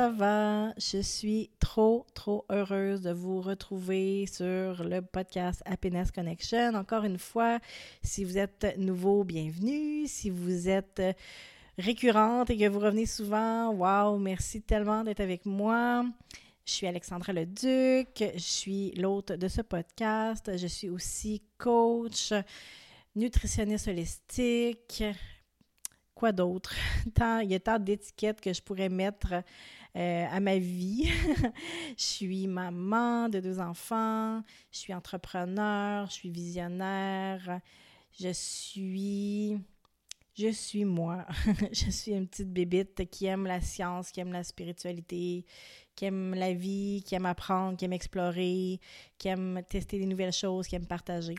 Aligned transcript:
ça 0.00 0.08
va? 0.08 0.72
Je 0.78 1.02
suis 1.02 1.50
trop, 1.58 2.06
trop 2.14 2.46
heureuse 2.48 3.02
de 3.02 3.10
vous 3.10 3.42
retrouver 3.42 4.24
sur 4.26 4.82
le 4.82 5.02
podcast 5.02 5.62
Happiness 5.66 6.10
Connection. 6.10 6.72
Encore 6.74 7.04
une 7.04 7.18
fois, 7.18 7.58
si 8.02 8.24
vous 8.24 8.38
êtes 8.38 8.78
nouveau, 8.78 9.24
bienvenue. 9.24 10.06
Si 10.06 10.30
vous 10.30 10.70
êtes 10.70 11.02
récurrente 11.76 12.48
et 12.48 12.56
que 12.56 12.66
vous 12.66 12.78
revenez 12.78 13.04
souvent, 13.04 13.74
wow, 13.74 14.16
merci 14.16 14.62
tellement 14.62 15.04
d'être 15.04 15.20
avec 15.20 15.44
moi. 15.44 16.06
Je 16.64 16.72
suis 16.72 16.86
Alexandra 16.86 17.34
Leduc, 17.34 18.08
je 18.16 18.38
suis 18.38 18.92
l'hôte 18.92 19.32
de 19.32 19.48
ce 19.48 19.60
podcast. 19.60 20.50
Je 20.56 20.66
suis 20.66 20.88
aussi 20.88 21.42
coach, 21.58 22.32
nutritionniste 23.14 23.88
holistique, 23.88 25.04
quoi 26.14 26.32
d'autre? 26.32 26.74
il 27.42 27.50
y 27.50 27.54
a 27.54 27.60
tant 27.60 27.78
d'étiquettes 27.78 28.40
que 28.40 28.54
je 28.54 28.62
pourrais 28.62 28.88
mettre 28.88 29.34
euh, 29.96 30.26
à 30.30 30.40
ma 30.40 30.58
vie. 30.58 31.08
je 31.96 32.02
suis 32.02 32.46
maman 32.46 33.28
de 33.28 33.40
deux 33.40 33.58
enfants, 33.60 34.42
je 34.70 34.78
suis 34.78 34.94
entrepreneur, 34.94 36.06
je 36.06 36.12
suis 36.12 36.30
visionnaire, 36.30 37.60
je 38.18 38.32
suis... 38.32 39.58
Je 40.36 40.52
suis 40.52 40.86
moi. 40.86 41.26
je 41.72 41.90
suis 41.90 42.12
une 42.12 42.26
petite 42.26 42.50
bébite 42.50 43.10
qui 43.10 43.26
aime 43.26 43.46
la 43.46 43.60
science, 43.60 44.10
qui 44.10 44.20
aime 44.20 44.32
la 44.32 44.44
spiritualité, 44.44 45.44
qui 45.94 46.04
aime 46.06 46.34
la 46.34 46.54
vie, 46.54 47.02
qui 47.04 47.14
aime 47.14 47.26
apprendre, 47.26 47.76
qui 47.76 47.84
aime 47.84 47.92
explorer, 47.92 48.80
qui 49.18 49.28
aime 49.28 49.60
tester 49.68 49.98
des 49.98 50.06
nouvelles 50.06 50.32
choses, 50.32 50.66
qui 50.66 50.76
aime 50.76 50.86
partager. 50.86 51.34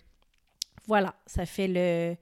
Voilà, 0.85 1.16
ça 1.25 1.47
fait 1.47 1.67
le, 1.67 2.16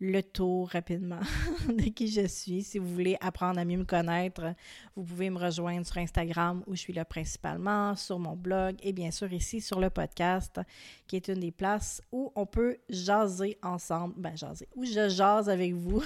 le 0.00 0.22
tour 0.22 0.68
rapidement 0.68 1.20
de 1.68 1.88
qui 1.90 2.08
je 2.08 2.26
suis. 2.26 2.62
Si 2.62 2.78
vous 2.78 2.88
voulez 2.88 3.16
apprendre 3.20 3.58
à 3.58 3.64
mieux 3.64 3.78
me 3.78 3.84
connaître, 3.84 4.54
vous 4.94 5.02
pouvez 5.02 5.28
me 5.28 5.38
rejoindre 5.38 5.84
sur 5.86 5.98
Instagram 5.98 6.62
où 6.66 6.74
je 6.74 6.80
suis 6.80 6.92
là 6.92 7.04
principalement, 7.04 7.96
sur 7.96 8.18
mon 8.18 8.36
blog 8.36 8.76
et 8.82 8.92
bien 8.92 9.10
sûr 9.10 9.32
ici 9.32 9.60
sur 9.60 9.80
le 9.80 9.90
podcast 9.90 10.60
qui 11.06 11.16
est 11.16 11.28
une 11.28 11.40
des 11.40 11.50
places 11.50 12.00
où 12.12 12.32
on 12.36 12.46
peut 12.46 12.76
jaser 12.88 13.58
ensemble. 13.62 14.14
Ben, 14.16 14.36
jaser. 14.36 14.68
Où 14.76 14.84
je 14.84 15.08
jase 15.08 15.48
avec 15.48 15.74
vous 15.74 16.02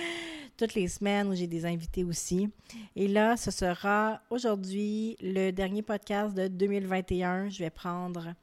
toutes 0.56 0.74
les 0.74 0.88
semaines 0.88 1.28
où 1.28 1.34
j'ai 1.34 1.46
des 1.46 1.64
invités 1.64 2.04
aussi. 2.04 2.50
Et 2.94 3.08
là, 3.08 3.36
ce 3.36 3.50
sera 3.50 4.20
aujourd'hui 4.28 5.16
le 5.20 5.50
dernier 5.50 5.82
podcast 5.82 6.34
de 6.34 6.48
2021. 6.48 7.48
Je 7.48 7.60
vais 7.60 7.70
prendre 7.70 8.34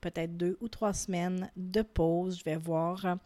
peut-être 0.00 0.36
deux 0.36 0.56
ou 0.60 0.68
trois 0.68 0.94
semaines 0.94 1.50
de 1.56 1.82
pause. 1.82 2.38
Je 2.38 2.44
vais 2.44 2.56
voir 2.56 3.18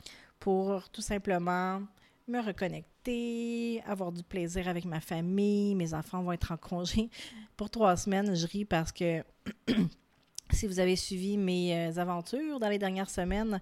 pour 0.44 0.90
tout 0.90 1.00
simplement 1.00 1.80
me 2.28 2.38
reconnecter, 2.38 3.82
avoir 3.86 4.12
du 4.12 4.22
plaisir 4.22 4.68
avec 4.68 4.84
ma 4.84 5.00
famille. 5.00 5.74
Mes 5.74 5.94
enfants 5.94 6.22
vont 6.22 6.32
être 6.32 6.52
en 6.52 6.58
congé 6.58 7.08
pour 7.56 7.70
trois 7.70 7.96
semaines. 7.96 8.36
Je 8.36 8.46
ris 8.46 8.66
parce 8.66 8.92
que 8.92 9.24
si 10.50 10.66
vous 10.66 10.78
avez 10.78 10.96
suivi 10.96 11.36
mes 11.36 11.74
euh, 11.74 11.98
aventures 11.98 12.60
dans 12.60 12.68
les 12.68 12.78
dernières 12.78 13.10
semaines, 13.10 13.60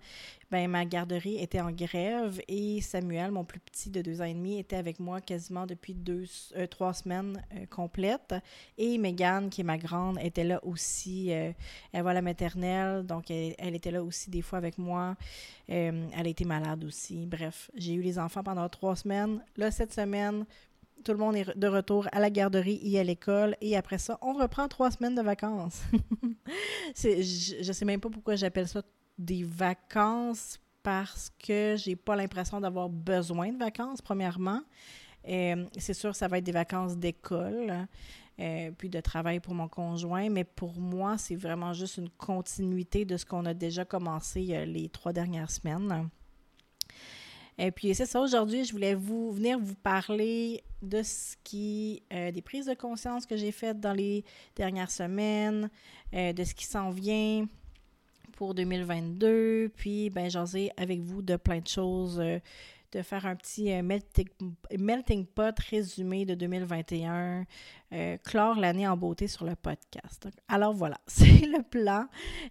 ben 0.50 0.68
ma 0.68 0.84
garderie 0.84 1.38
était 1.38 1.60
en 1.60 1.70
grève 1.70 2.40
et 2.48 2.80
Samuel, 2.80 3.30
mon 3.30 3.44
plus 3.44 3.60
petit 3.60 3.88
de 3.88 4.02
deux 4.02 4.20
ans 4.20 4.26
et 4.26 4.34
demi, 4.34 4.58
était 4.58 4.76
avec 4.76 4.98
moi 5.00 5.20
quasiment 5.20 5.64
depuis 5.66 5.94
deux, 5.94 6.24
euh, 6.56 6.66
trois 6.66 6.92
semaines 6.92 7.42
euh, 7.54 7.66
complètes. 7.66 8.34
Et 8.78 8.98
Megan, 8.98 9.48
qui 9.48 9.60
est 9.60 9.64
ma 9.64 9.78
grande, 9.78 10.18
était 10.20 10.44
là 10.44 10.60
aussi. 10.64 11.30
elle 11.30 11.54
va 11.92 12.12
la 12.12 12.22
maternelle, 12.22 13.06
donc 13.06 13.30
elle, 13.30 13.74
était 13.74 13.90
là 13.90 14.02
aussi 14.02 14.30
des 14.30 14.42
fois 14.42 14.58
avec 14.58 14.76
moi. 14.76 15.16
elle 15.68 16.10
a 16.14 16.28
été 16.28 16.44
malade 16.44 16.84
aussi. 16.84 17.26
Bref, 17.26 17.70
j'ai 17.74 17.94
eu 17.94 18.02
les 18.02 18.18
enfants 18.18 18.42
pendant 18.42 18.68
trois 18.68 18.96
semaines. 18.96 19.42
Là, 19.56 19.70
cette 19.70 19.92
semaine, 19.92 20.44
tout 21.02 21.12
le 21.12 21.18
monde 21.18 21.36
est 21.36 21.56
de 21.56 21.66
retour 21.68 22.08
à 22.12 22.20
la 22.20 22.30
garderie 22.30 22.80
et 22.82 22.98
à 22.98 23.04
l'école. 23.04 23.56
Et 23.60 23.76
après 23.76 23.98
ça, 23.98 24.18
on 24.22 24.32
reprend 24.32 24.68
trois 24.68 24.90
semaines 24.90 25.14
de 25.14 25.22
vacances. 25.22 25.82
je 26.96 27.66
ne 27.66 27.72
sais 27.72 27.84
même 27.84 28.00
pas 28.00 28.10
pourquoi 28.10 28.36
j'appelle 28.36 28.68
ça 28.68 28.82
des 29.18 29.44
vacances 29.44 30.58
parce 30.82 31.30
que 31.44 31.76
j'ai 31.76 31.96
pas 31.96 32.16
l'impression 32.16 32.60
d'avoir 32.60 32.88
besoin 32.88 33.52
de 33.52 33.58
vacances, 33.58 34.02
premièrement. 34.02 34.62
Euh, 35.28 35.64
c'est 35.78 35.94
sûr, 35.94 36.14
ça 36.14 36.28
va 36.28 36.38
être 36.38 36.44
des 36.44 36.52
vacances 36.52 36.96
d'école, 36.96 37.86
euh, 38.40 38.70
puis 38.76 38.88
de 38.88 39.00
travail 39.00 39.38
pour 39.38 39.54
mon 39.54 39.68
conjoint, 39.68 40.28
mais 40.28 40.44
pour 40.44 40.80
moi, 40.80 41.16
c'est 41.18 41.36
vraiment 41.36 41.72
juste 41.72 41.98
une 41.98 42.10
continuité 42.10 43.04
de 43.04 43.16
ce 43.16 43.24
qu'on 43.24 43.46
a 43.46 43.54
déjà 43.54 43.84
commencé 43.84 44.48
euh, 44.50 44.64
les 44.64 44.88
trois 44.88 45.12
dernières 45.12 45.50
semaines. 45.50 46.08
Et 47.58 47.70
puis 47.70 47.94
c'est 47.94 48.06
ça, 48.06 48.20
aujourd'hui, 48.20 48.64
je 48.64 48.72
voulais 48.72 48.94
vous 48.94 49.32
venir 49.32 49.58
vous 49.58 49.74
parler 49.74 50.62
de 50.82 51.02
ce 51.02 51.36
qui, 51.44 52.02
euh, 52.12 52.32
des 52.32 52.42
prises 52.42 52.66
de 52.66 52.74
conscience 52.74 53.26
que 53.26 53.36
j'ai 53.36 53.52
faites 53.52 53.78
dans 53.78 53.92
les 53.92 54.24
dernières 54.56 54.90
semaines, 54.90 55.70
euh, 56.14 56.32
de 56.32 56.44
ce 56.44 56.54
qui 56.54 56.64
s'en 56.64 56.90
vient 56.90 57.46
pour 58.32 58.54
2022, 58.54 59.70
puis 59.76 60.10
ben 60.10 60.28
jaser 60.28 60.72
avec 60.76 61.00
vous 61.00 61.22
de 61.22 61.36
plein 61.36 61.60
de 61.60 61.68
choses 61.68 62.18
euh, 62.20 62.38
de 62.92 63.02
faire 63.02 63.26
un 63.26 63.34
petit 63.34 63.72
euh, 63.72 63.82
melting, 63.82 65.26
pot 65.26 65.58
résumé 65.70 66.24
de 66.24 66.34
2021, 66.34 67.44
euh, 67.92 68.16
clore 68.18 68.56
l'année 68.56 68.86
en 68.86 68.96
beauté 68.96 69.26
sur 69.28 69.44
le 69.44 69.56
podcast. 69.56 70.28
Alors 70.48 70.74
voilà, 70.74 70.98
c'est 71.06 71.46
le 71.46 71.62
plan. 71.62 72.06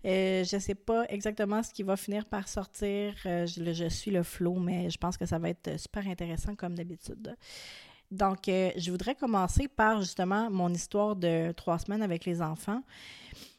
Euh, 0.05 0.43
je 0.43 0.55
ne 0.55 0.61
sais 0.61 0.75
pas 0.75 1.05
exactement 1.09 1.61
ce 1.63 1.71
qui 1.71 1.83
va 1.83 1.95
finir 1.95 2.25
par 2.25 2.47
sortir. 2.47 3.13
Je, 3.23 3.73
je, 3.73 3.89
suis 3.89 4.11
le 4.11 4.23
flow, 4.23 4.55
mais 4.55 4.89
je 4.89 4.97
pense 4.97 5.17
que 5.17 5.25
ça 5.25 5.37
va 5.37 5.49
être 5.49 5.79
super 5.79 6.07
intéressant 6.07 6.55
comme 6.55 6.75
d'habitude. 6.75 7.35
Donc, 8.09 8.39
je 8.47 8.91
voudrais 8.91 9.15
commencer 9.15 9.69
par 9.69 10.01
justement 10.01 10.49
mon 10.51 10.73
histoire 10.73 11.15
de 11.15 11.53
trois 11.53 11.79
semaines 11.79 12.01
avec 12.01 12.25
les 12.25 12.41
enfants. 12.41 12.83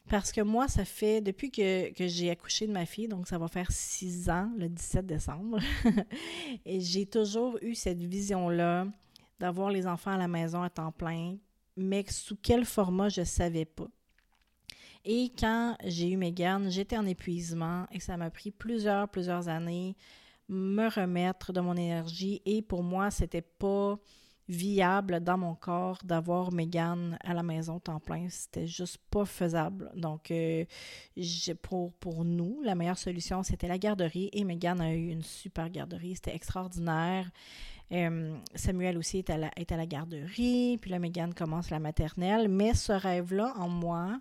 Parce 0.09 0.33
que 0.33 0.41
moi, 0.41 0.69
ça 0.69 0.85
fait 0.85 1.21
depuis 1.21 1.51
que, 1.51 1.93
j'ai 1.99 2.31
accouché 2.31 2.67
de 2.67 2.73
ma 2.73 2.87
fille, 2.87 3.09
donc 3.09 3.29
ça 3.29 3.39
va 3.39 3.49
faire 3.49 3.71
six 3.71 4.29
ans, 4.29 4.51
le 4.59 4.69
17 4.69 5.07
décembre, 5.07 5.59
j'ai 6.67 7.07
toujours 7.07 7.59
eu 7.63 7.75
cette 7.75 8.03
vision-là 8.03 8.87
d'avoir 9.39 9.71
les 9.71 9.87
enfants 9.87 10.13
à 10.13 10.19
la 10.19 10.29
maison 10.29 10.63
à 10.63 10.71
temps 10.71 10.93
plein, 10.93 11.37
mais 11.77 12.05
sous 12.09 12.37
quel 12.37 12.65
format, 12.65 13.09
je 13.09 13.21
ne 13.21 13.27
savais 13.27 13.65
pas. 13.65 13.89
Et 15.05 15.33
quand 15.37 15.77
j'ai 15.85 16.11
eu 16.11 16.17
mes 16.17 16.33
gardes, 16.33 16.69
j'étais 16.69 16.97
en 16.97 17.07
épuisement 17.07 17.87
et 17.91 17.99
ça 17.99 18.17
m'a 18.17 18.31
pris 18.31 18.51
plusieurs, 18.51 19.09
plusieurs 19.09 19.49
années 19.49 19.97
me 20.49 20.89
remettre 20.89 21.53
de 21.53 21.61
mon 21.61 21.77
énergie 21.77 22.43
et 22.45 22.63
pour 22.63 22.83
moi, 22.83 23.11
c'était 23.11 23.43
pas 23.43 23.99
viable 24.49 25.21
dans 25.21 25.39
mon 25.39 25.55
corps 25.55 25.99
d'avoir 26.05 26.53
Megan 26.53 27.17
à 27.25 27.35
la 27.35 27.43
maison 27.43 27.79
temps 27.79 28.01
plein. 28.01 28.29
C'était 28.29 28.67
juste 28.67 28.99
pas 29.11 29.25
faisable. 29.25 29.91
Donc, 29.95 30.31
euh, 30.31 30.65
pour, 31.63 31.93
pour 31.95 32.25
nous, 32.25 32.61
la 32.63 32.75
meilleure 32.75 32.99
solution, 32.99 33.43
c'était 33.43 33.69
la 33.69 33.79
garderie 33.79 34.31
et 34.33 34.45
Megan 34.45 34.81
a 34.81 34.93
eu 34.95 35.09
une 35.09 35.23
super 35.23 35.71
garderie. 35.71 36.17
C'était 36.17 36.35
extraordinaire. 36.35 37.31
Euh, 37.93 38.39
Samuel 38.55 38.97
aussi 38.97 39.19
est 39.19 39.31
à, 39.31 39.37
la, 39.37 39.87
garderie, 39.87 40.79
puis 40.81 40.91
là, 40.91 40.99
Megan 40.99 41.35
commence 41.35 41.71
la 41.71 41.79
maternelle. 41.79 42.49
Mais 42.49 42.75
ce 42.75 42.93
rêve-là, 42.93 43.53
en 43.57 43.69
moi, 43.69 44.19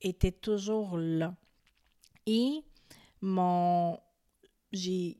était 0.00 0.32
toujours 0.32 0.96
là. 0.96 1.34
Et 2.26 2.62
mon, 3.20 3.98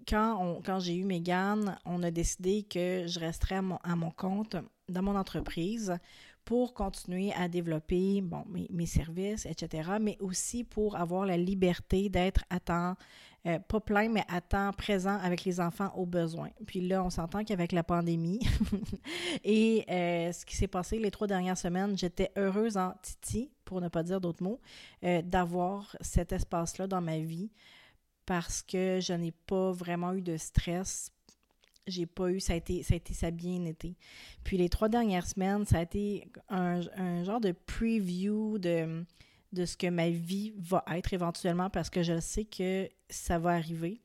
quand, 0.09 0.81
j'ai 0.81 0.97
eu 0.97 1.05
Megan, 1.05 1.79
on 1.85 2.03
a 2.03 2.11
décidé 2.11 2.63
que 2.63 3.07
je 3.07 3.21
resterais 3.21 3.61
à 3.83 3.97
mon, 3.97 4.11
compte 4.11 4.57
dans 4.89 5.03
mon 5.03 5.17
entreprise 5.17 5.97
pour 6.45 6.75
continuer 6.75 7.33
à 7.33 7.49
développer 7.49 8.23
mes, 8.71 8.87
services, 8.87 9.47
etc., 9.47 9.93
mais 10.01 10.19
aussi 10.21 10.63
pour 10.63 10.97
avoir 10.97 11.25
la 11.25 11.39
liberté 11.39 12.11
d'être 12.11 12.45
à 12.51 12.61
temps, 12.61 12.97
euh, 13.47 13.59
pas 13.59 13.81
plein, 13.81 14.11
mais 14.11 14.25
à 14.29 14.43
temps 14.43 14.73
présent 14.73 15.19
avec 15.23 15.45
les 15.45 15.59
enfants 15.59 15.91
au 15.97 16.05
besoin. 16.05 16.51
Puis 16.67 16.87
là, 16.87 17.03
on 17.03 17.09
s'entend 17.09 17.45
qu'avec 17.45 17.73
la 17.73 17.83
pandémie 17.83 18.41
et 19.45 19.87
euh, 19.89 20.33
ce 20.33 20.45
qui 20.45 20.57
s'est 20.57 20.69
passé 20.69 20.99
les 20.99 21.11
trois 21.11 21.27
dernières 21.27 21.59
semaines, 21.59 21.97
j'étais 21.97 22.31
heureuse 22.37 22.77
en 22.77 22.93
Titi, 23.03 23.51
pour 23.65 23.81
ne 23.81 23.89
pas 23.89 24.03
dire 24.03 24.21
d'autres 24.21 24.43
mots, 24.43 24.61
euh, 25.05 25.23
d'avoir 25.23 25.97
cet 26.03 26.33
espace-là 26.33 26.87
dans 26.87 27.01
ma 27.01 27.19
vie 27.19 27.51
parce 28.27 28.63
que 28.63 29.01
je 29.01 29.13
n'ai 29.13 29.33
pas 29.33 29.73
vraiment 29.73 30.13
eu 30.13 30.23
de 30.23 30.37
stress. 30.37 31.11
J'ai 31.87 32.07
pas 32.07 32.31
eu, 32.31 32.41
ça 32.41 32.55
a 32.55 32.57
été, 32.57 32.83
ça 32.83 32.95
a 32.95 32.97
été, 32.97 33.13
ça 33.13 33.31
bien 33.31 33.65
été. 33.67 33.97
Puis 34.43 34.57
les 34.57 34.69
trois 34.69 34.89
dernières 34.89 35.27
semaines, 35.27 35.67
ça 35.67 35.79
a 35.79 35.83
été 35.83 36.29
un, 36.49 36.81
genre 37.25 37.41
de 37.41 37.53
preview 37.53 38.59
de, 38.59 39.05
de 39.53 39.65
ce 39.67 39.77
que 39.77 39.89
ma 39.89 40.09
vie 40.09 40.55
va 40.57 40.83
être 40.93 41.13
éventuellement 41.13 41.69
parce 41.69 41.91
que 41.91 42.03
je 42.03 42.21
sais 42.21 42.45
que 42.45 42.89
ça 43.11 43.39
va 43.39 43.51
arriver. 43.51 44.01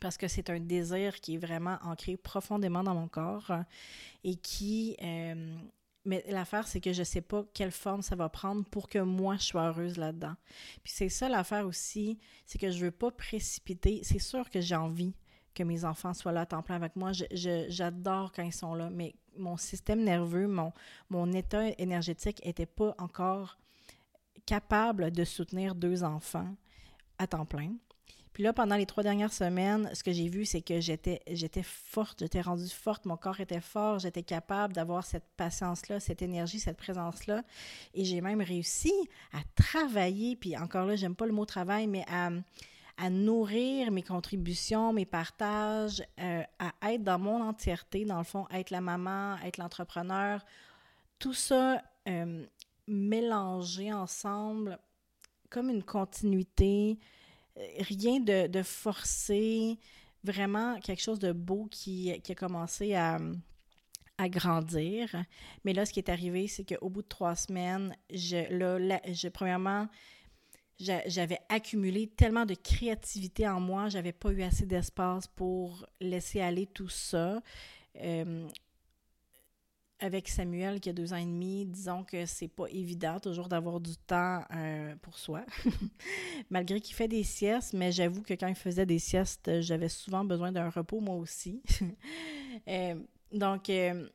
Parce 0.00 0.16
que 0.16 0.28
c'est 0.28 0.50
un 0.50 0.60
désir 0.60 1.20
qui 1.20 1.34
est 1.34 1.38
vraiment 1.38 1.78
ancré 1.82 2.16
profondément 2.16 2.84
dans 2.84 2.94
mon 2.94 3.08
corps 3.08 3.52
et 4.22 4.36
qui, 4.36 4.96
euh, 5.02 5.56
mais 6.08 6.24
l'affaire, 6.28 6.66
c'est 6.66 6.80
que 6.80 6.94
je 6.94 7.00
ne 7.00 7.04
sais 7.04 7.20
pas 7.20 7.44
quelle 7.52 7.70
forme 7.70 8.00
ça 8.00 8.16
va 8.16 8.30
prendre 8.30 8.64
pour 8.64 8.88
que 8.88 8.98
moi, 8.98 9.36
je 9.36 9.44
sois 9.44 9.68
heureuse 9.68 9.98
là-dedans. 9.98 10.36
Puis 10.82 10.94
c'est 10.96 11.10
ça 11.10 11.28
l'affaire 11.28 11.66
aussi, 11.66 12.18
c'est 12.46 12.58
que 12.58 12.70
je 12.70 12.78
ne 12.78 12.84
veux 12.84 12.90
pas 12.90 13.10
précipiter. 13.10 14.00
C'est 14.02 14.18
sûr 14.18 14.48
que 14.48 14.62
j'ai 14.62 14.74
envie 14.74 15.14
que 15.54 15.62
mes 15.62 15.84
enfants 15.84 16.14
soient 16.14 16.32
là 16.32 16.40
à 16.40 16.46
temps 16.46 16.62
plein 16.62 16.76
avec 16.76 16.96
moi. 16.96 17.12
J'adore 17.12 18.32
quand 18.32 18.42
ils 18.42 18.54
sont 18.54 18.74
là, 18.74 18.88
mais 18.88 19.16
mon 19.36 19.58
système 19.58 20.02
nerveux, 20.02 20.48
mon, 20.48 20.72
mon 21.10 21.30
état 21.32 21.68
énergétique 21.76 22.42
n'était 22.42 22.64
pas 22.64 22.94
encore 22.96 23.58
capable 24.46 25.10
de 25.10 25.24
soutenir 25.24 25.74
deux 25.74 26.04
enfants 26.04 26.56
à 27.18 27.26
temps 27.26 27.44
plein. 27.44 27.74
Puis 28.38 28.44
là, 28.44 28.52
pendant 28.52 28.76
les 28.76 28.86
trois 28.86 29.02
dernières 29.02 29.32
semaines, 29.32 29.90
ce 29.92 30.04
que 30.04 30.12
j'ai 30.12 30.28
vu, 30.28 30.44
c'est 30.44 30.60
que 30.62 30.78
j'étais, 30.78 31.20
forte, 31.64 32.20
j'étais 32.20 32.40
rendue 32.40 32.68
forte, 32.68 33.04
mon 33.04 33.16
corps 33.16 33.40
était 33.40 33.60
fort, 33.60 33.98
j'étais 33.98 34.22
capable 34.22 34.74
d'avoir 34.74 35.04
cette 35.04 35.26
patience-là, 35.36 35.98
cette 35.98 36.22
énergie, 36.22 36.60
cette 36.60 36.76
présence-là. 36.76 37.42
Et 37.94 38.04
j'ai 38.04 38.20
même 38.20 38.40
réussi 38.40 38.92
à 39.32 39.38
travailler, 39.60 40.36
puis 40.36 40.56
encore 40.56 40.86
là, 40.86 40.94
j'aime 40.94 41.16
pas 41.16 41.26
le 41.26 41.32
mot 41.32 41.46
travail, 41.46 41.88
mais 41.88 42.04
à, 42.08 42.30
à 42.96 43.10
nourrir 43.10 43.90
mes 43.90 44.04
contributions, 44.04 44.92
mes 44.92 45.04
partages, 45.04 46.00
euh, 46.20 46.44
à 46.60 46.92
être 46.92 47.02
dans 47.02 47.18
mon 47.18 47.42
entièreté, 47.42 48.04
dans 48.04 48.18
le 48.18 48.24
fond, 48.24 48.46
être 48.52 48.70
la 48.70 48.80
maman, 48.80 49.36
être 49.38 49.56
l'entrepreneur, 49.56 50.44
tout 51.18 51.34
ça 51.34 51.82
euh, 52.08 52.46
mélangé 52.86 53.92
ensemble 53.92 54.78
comme 55.50 55.70
une 55.70 55.82
continuité, 55.82 57.00
rien 57.78 58.20
de, 58.20 58.62
forcé, 58.62 59.78
vraiment 60.24 60.78
quelque 60.80 61.02
chose 61.02 61.18
de 61.18 61.32
beau 61.32 61.66
qui, 61.70 62.12
a 62.12 62.34
commencé 62.34 62.94
à, 62.94 63.18
grandir. 64.20 65.14
Mais 65.64 65.72
là, 65.72 65.86
ce 65.86 65.92
qui 65.92 66.00
est 66.00 66.10
arrivé, 66.10 66.48
c'est 66.48 66.64
qu'au 66.64 66.88
bout 66.88 67.02
de 67.02 67.08
trois 67.08 67.36
semaines, 67.36 67.96
je, 68.10 69.28
premièrement, 69.28 69.88
j'avais 70.78 71.38
accumulé 71.48 72.08
tellement 72.08 72.44
de 72.44 72.54
créativité 72.54 73.48
en 73.48 73.60
moi, 73.60 73.88
j'avais 73.88 74.12
pas 74.12 74.30
eu 74.30 74.42
assez 74.42 74.66
d'espace 74.66 75.26
pour 75.28 75.86
laisser 76.00 76.40
aller 76.40 76.66
tout 76.66 76.88
ça. 76.88 77.42
Euh, 78.00 78.48
avec 80.00 80.28
Samuel 80.28 80.80
qui 80.80 80.90
a 80.90 80.92
deux 80.92 81.12
ans 81.12 81.16
et 81.16 81.24
demi, 81.24 81.66
disons 81.66 82.04
que 82.04 82.24
c'est 82.26 82.48
pas 82.48 82.66
évident 82.70 83.18
toujours 83.18 83.48
d'avoir 83.48 83.80
du 83.80 83.96
temps 83.96 84.42
euh, 84.54 84.94
pour 85.02 85.18
soi, 85.18 85.44
malgré 86.50 86.80
qu'il 86.80 86.94
fait 86.94 87.08
des 87.08 87.24
siestes, 87.24 87.72
mais 87.72 87.90
j'avoue 87.90 88.22
que 88.22 88.34
quand 88.34 88.46
il 88.46 88.54
faisait 88.54 88.86
des 88.86 88.98
siestes, 88.98 89.60
j'avais 89.60 89.88
souvent 89.88 90.24
besoin 90.24 90.52
d'un 90.52 90.70
repos 90.70 91.00
moi 91.00 91.16
aussi. 91.16 91.62
Euh, 92.66 92.96
donc, 93.32 93.70
euh, 93.70 94.08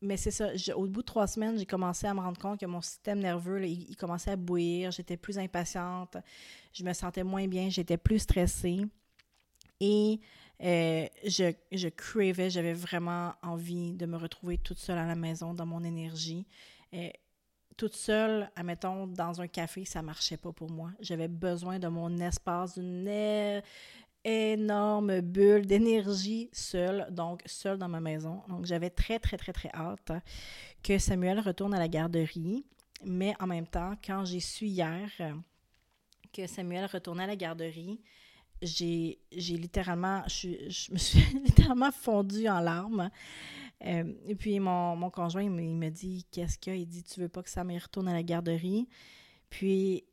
mais 0.00 0.16
c'est 0.16 0.30
ça, 0.30 0.48
au 0.74 0.86
bout 0.86 1.02
de 1.02 1.06
trois 1.06 1.26
semaines, 1.26 1.58
j'ai 1.58 1.66
commencé 1.66 2.06
à 2.06 2.14
me 2.14 2.20
rendre 2.20 2.40
compte 2.40 2.58
que 2.58 2.66
mon 2.66 2.80
système 2.80 3.18
nerveux, 3.18 3.64
il, 3.66 3.94
commençait 3.96 4.32
à 4.32 4.36
bouillir, 4.36 4.90
j'étais 4.90 5.16
plus 5.16 5.38
impatiente, 5.38 6.16
je 6.72 6.82
me 6.82 6.92
sentais 6.92 7.24
moins 7.24 7.46
bien, 7.46 7.68
j'étais 7.68 7.98
plus 7.98 8.20
stressée. 8.20 8.86
Et 9.80 10.18
euh, 10.62 11.06
je, 11.24 11.52
je 11.72 11.88
j'avais 12.48 12.72
vraiment 12.72 13.34
envie 13.42 13.92
de 13.94 14.06
me 14.06 14.16
retrouver 14.16 14.58
toute 14.58 14.78
seule 14.78 14.98
à 14.98 15.06
la 15.06 15.16
maison, 15.16 15.54
dans 15.54 15.66
mon 15.66 15.82
énergie. 15.82 16.46
Euh, 16.94 17.08
toute 17.76 17.94
seule, 17.94 18.50
admettons, 18.54 19.06
dans 19.06 19.40
un 19.40 19.48
café, 19.48 19.84
ça 19.84 20.00
marchait 20.00 20.36
pas 20.36 20.52
pour 20.52 20.70
moi. 20.70 20.92
J'avais 21.00 21.28
besoin 21.28 21.78
de 21.78 21.88
mon 21.88 22.18
espace, 22.18 22.78
d'une 22.78 23.62
énorme 24.24 25.20
bulle 25.20 25.66
d'énergie 25.66 26.48
seule, 26.52 27.06
donc 27.10 27.42
seule 27.46 27.78
dans 27.78 27.88
ma 27.88 28.00
maison. 28.00 28.42
Donc, 28.48 28.64
j'avais 28.64 28.90
très, 28.90 29.18
très, 29.18 29.36
très, 29.36 29.52
très 29.52 29.70
hâte 29.74 30.12
que 30.82 30.98
Samuel 30.98 31.40
retourne 31.40 31.74
à 31.74 31.78
la 31.78 31.88
garderie. 31.88 32.64
Mais 33.04 33.34
en 33.40 33.46
même 33.46 33.66
temps, 33.66 33.94
quand 34.04 34.24
j'ai 34.24 34.40
su 34.40 34.66
hier 34.66 35.10
que 36.32 36.46
Samuel 36.46 36.86
retournait 36.86 37.24
à 37.24 37.28
la 37.28 37.36
garderie, 37.36 38.00
j'ai, 38.62 39.18
littéralement, 39.32 40.22
je, 40.26 40.92
me 40.92 40.98
suis 40.98 41.20
littéralement 41.44 41.92
fondue 41.92 42.48
en 42.48 42.60
larmes. 42.60 43.10
Euh, 43.84 44.12
et 44.26 44.34
puis 44.34 44.58
mon, 44.60 44.96
mon 44.96 45.10
conjoint, 45.10 45.42
il 45.42 45.50
me, 45.50 45.90
dit 45.90 46.26
Qu'est-ce 46.30 46.58
qu'il 46.58 46.72
y 46.72 46.76
a? 46.76 46.78
Il 46.78 46.86
dit 46.86 47.02
Tu 47.02 47.20
veux 47.20 47.28
pas 47.28 47.42
que 47.42 47.50
ça 47.50 47.64
me 47.64 47.78
retourne 47.78 48.08
à 48.08 48.12
la 48.12 48.22
garderie? 48.22 48.88
Puis, 49.50 50.04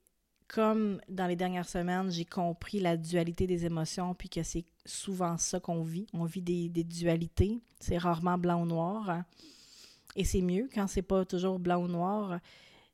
comme 0.48 1.00
dans 1.08 1.28
les 1.28 1.36
dernières 1.36 1.70
semaines, 1.70 2.12
j'ai 2.12 2.26
compris 2.26 2.80
la 2.80 2.98
dualité 2.98 3.48
des 3.48 3.66
émotions, 3.66 4.14
puis 4.14 4.30
que 4.30 4.44
c'est 4.44 4.66
souvent 4.86 5.38
ça 5.38 5.60
qu'on 5.60 5.84
vit. 5.84 6.08
On 6.14 6.26
vit 6.26 6.42
des, 6.42 6.68
des 6.68 6.84
dualités. 6.84 7.62
C'est 7.80 7.98
rarement 7.98 8.38
blanc 8.38 8.62
ou 8.62 8.66
noir. 8.66 9.24
Et 10.16 10.26
c'est 10.26 10.42
mieux 10.42 10.70
quand 10.74 10.88
c'est 10.88 11.02
pas 11.02 11.24
toujours 11.24 11.60
blanc 11.60 11.82
ou 11.82 11.88
noir 11.88 12.40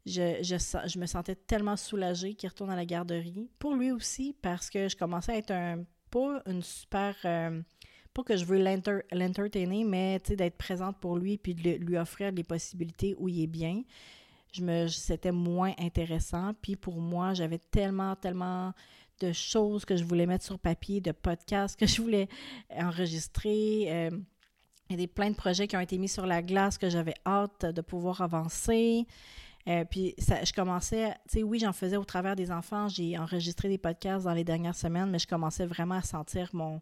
je, 0.08 0.38
je, 0.42 0.56
je, 0.88 1.00
me 1.00 1.06
sentais 1.06 1.36
tellement 1.36 1.76
soulagée 1.76 2.34
qu'il 2.34 2.50
retourne 2.50 2.72
à 2.72 2.76
la 2.76 2.86
garderie. 2.86 3.50
Pour 3.60 3.76
lui 3.76 3.92
aussi, 3.92 4.36
parce 4.42 4.70
que 4.70 4.88
je 4.88 4.96
commençais 4.96 5.34
à 5.34 5.38
être 5.38 5.52
un, 5.52 5.84
pas 6.10 6.42
une 6.46 6.64
super. 6.64 7.16
Euh, 7.26 7.62
pas 8.14 8.24
que 8.24 8.36
je 8.36 8.46
veux 8.46 8.58
l'entertainer, 8.58 9.84
mais 9.84 10.20
d'être 10.20 10.58
présente 10.58 10.98
pour 11.00 11.18
lui 11.18 11.38
puis 11.38 11.54
de 11.54 11.76
lui 11.76 11.98
offrir 11.98 12.32
les 12.32 12.44
possibilités 12.44 13.16
où 13.20 13.28
il 13.30 13.44
est 13.44 13.48
bien. 13.48 13.84
Je 14.52 14.64
me, 14.64 14.88
c'était 14.88 15.32
moins 15.32 15.74
intéressant. 15.78 16.54
Puis 16.60 16.76
pour 16.76 17.00
moi, 17.00 17.36
j'avais 17.36 17.60
tellement, 17.60 18.16
tellement 18.16 18.74
de 19.20 19.32
choses 19.34 19.86
que 19.86 19.96
je 19.96 20.04
voulais 20.04 20.26
mettre 20.26 20.46
sur 20.46 20.58
papier, 20.58 21.02
de 21.02 21.12
podcasts 21.12 21.80
que 21.80 21.86
je 21.86 22.02
voulais 22.02 22.28
enregistrer. 22.72 23.86
Euh, 23.90 24.10
il 24.90 24.94
y 24.94 24.96
a 24.96 24.98
des, 24.98 25.08
plein 25.08 25.30
de 25.30 25.36
projets 25.36 25.68
qui 25.68 25.76
ont 25.76 25.82
été 25.82 25.98
mis 25.98 26.08
sur 26.08 26.26
la 26.26 26.42
glace 26.42 26.78
que 26.78 26.90
j'avais 26.90 27.16
hâte 27.26 27.66
de 27.66 27.82
pouvoir 27.82 28.22
avancer. 28.22 29.06
Euh, 29.68 29.84
puis 29.84 30.16
je 30.18 30.54
commençais, 30.54 31.14
tu 31.28 31.40
sais, 31.40 31.44
oui, 31.44 31.60
j'en 31.60 31.74
faisais 31.74 31.98
au 31.98 32.06
travers 32.06 32.36
des 32.36 32.52
enfants. 32.52 32.88
J'ai 32.88 33.18
enregistré 33.18 33.68
des 33.68 33.78
podcasts 33.78 34.26
dans 34.26 34.34
les 34.34 34.46
dernières 34.46 34.76
semaines, 34.76 35.10
mais 35.10 35.20
je 35.20 35.28
commençais 35.28 35.66
vraiment 35.66 35.96
à 35.96 36.02
sentir 36.04 36.50
mon, 36.54 36.82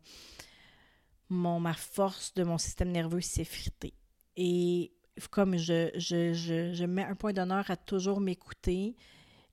mon 1.29 1.59
ma 1.59 1.73
force 1.73 2.33
de 2.35 2.43
mon 2.43 2.57
système 2.57 2.91
nerveux 2.91 3.21
s'effriter. 3.21 3.93
Et 4.37 4.91
comme 5.31 5.57
je, 5.57 5.89
je, 5.95 6.33
je, 6.33 6.73
je 6.73 6.85
mets 6.85 7.03
un 7.03 7.15
point 7.15 7.33
d'honneur 7.33 7.71
à 7.71 7.75
toujours 7.75 8.19
m'écouter, 8.19 8.95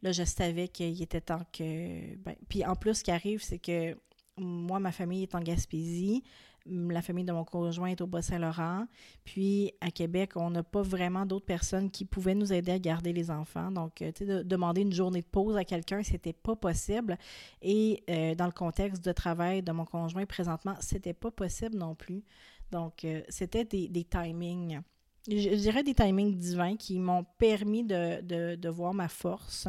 là, 0.02 0.12
je 0.12 0.24
savais 0.24 0.68
qu'il 0.68 1.00
était 1.00 1.20
temps 1.20 1.46
que. 1.52 2.16
Ben, 2.16 2.34
puis 2.48 2.66
en 2.66 2.76
plus, 2.76 2.96
ce 2.96 3.04
qui 3.04 3.10
arrive, 3.10 3.42
c'est 3.42 3.58
que 3.58 3.96
moi, 4.36 4.78
ma 4.78 4.92
famille 4.92 5.22
est 5.22 5.34
en 5.34 5.40
Gaspésie 5.40 6.22
la 6.66 7.02
famille 7.02 7.25
de 7.25 7.33
mon 7.33 7.45
conjoint 7.45 7.88
est 7.88 8.00
au 8.00 8.07
Bas-Saint-Laurent. 8.07 8.87
Puis 9.25 9.73
à 9.81 9.90
Québec, 9.90 10.33
on 10.37 10.50
n'a 10.50 10.62
pas 10.62 10.83
vraiment 10.83 11.26
d'autres 11.26 11.47
personnes 11.47 11.90
qui 11.90 12.04
pouvaient 12.04 12.35
nous 12.35 12.52
aider 12.52 12.73
à 12.73 12.78
garder 12.78 13.12
les 13.12 13.31
enfants. 13.31 13.71
Donc, 13.71 14.02
euh, 14.02 14.12
tu 14.12 14.25
demander 14.25 14.83
une 14.83 14.92
journée 14.92 15.21
de 15.21 15.26
pause 15.26 15.57
à 15.57 15.64
quelqu'un, 15.64 16.02
c'était 16.02 16.33
pas 16.33 16.57
possible. 16.57 17.19
Et 17.61 18.02
euh, 18.11 18.35
dans 18.35 18.47
le 18.47 18.52
contexte 18.52 19.04
de 19.04 19.12
travail 19.12 19.62
de 19.62 19.73
mon 19.73 19.85
conjoint 19.85 20.26
présentement, 20.26 20.75
c'était 20.81 21.14
pas 21.14 21.31
possible 21.31 21.76
non 21.76 21.95
plus. 21.95 22.25
Donc, 22.71 23.04
euh, 23.04 23.23
c'était 23.28 23.64
des, 23.64 24.04
timings. 24.04 24.81
Je, 25.28 25.54
dirais 25.54 25.83
des 25.83 25.95
timings 25.95 26.37
divins 26.37 26.76
qui 26.76 26.99
m'ont 26.99 27.25
permis 27.38 27.85
de 27.85 28.69
voir 28.69 28.95
ma 28.95 29.09
force 29.09 29.69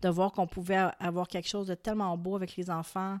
de 0.00 0.08
voir 0.08 0.32
qu'on 0.32 0.46
pouvait 0.46 0.88
avoir 0.98 1.28
quelque 1.28 1.48
chose 1.48 1.66
de 1.66 1.74
tellement 1.74 2.16
beau 2.16 2.36
avec 2.36 2.56
les 2.56 2.70
enfants, 2.70 3.18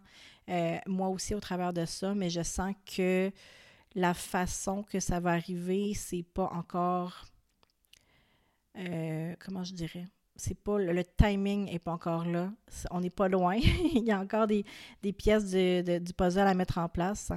euh, 0.48 0.78
moi 0.86 1.08
aussi 1.08 1.34
au 1.34 1.40
travers 1.40 1.72
de 1.72 1.84
ça, 1.84 2.14
mais 2.14 2.30
je 2.30 2.42
sens 2.42 2.74
que 2.84 3.30
la 3.94 4.14
façon 4.14 4.82
que 4.82 5.00
ça 5.00 5.20
va 5.20 5.32
arriver, 5.32 5.92
c'est 5.94 6.24
pas 6.34 6.50
encore. 6.52 7.26
Euh, 8.78 9.34
comment 9.38 9.64
je 9.64 9.74
dirais? 9.74 10.06
C'est 10.34 10.58
pas 10.58 10.78
le, 10.78 11.04
timing 11.04 11.66
n'est 11.66 11.78
pas 11.78 11.92
encore 11.92 12.24
là. 12.24 12.50
On 12.90 13.00
n'est 13.00 13.10
pas 13.10 13.28
loin. 13.28 13.56
Il 13.94 14.02
y 14.02 14.10
a 14.10 14.18
encore 14.18 14.46
des, 14.46 14.64
pièces 15.12 15.52
du 15.52 16.12
puzzle 16.14 16.40
à 16.40 16.54
mettre 16.54 16.78
en 16.78 16.88
place. 16.88 17.32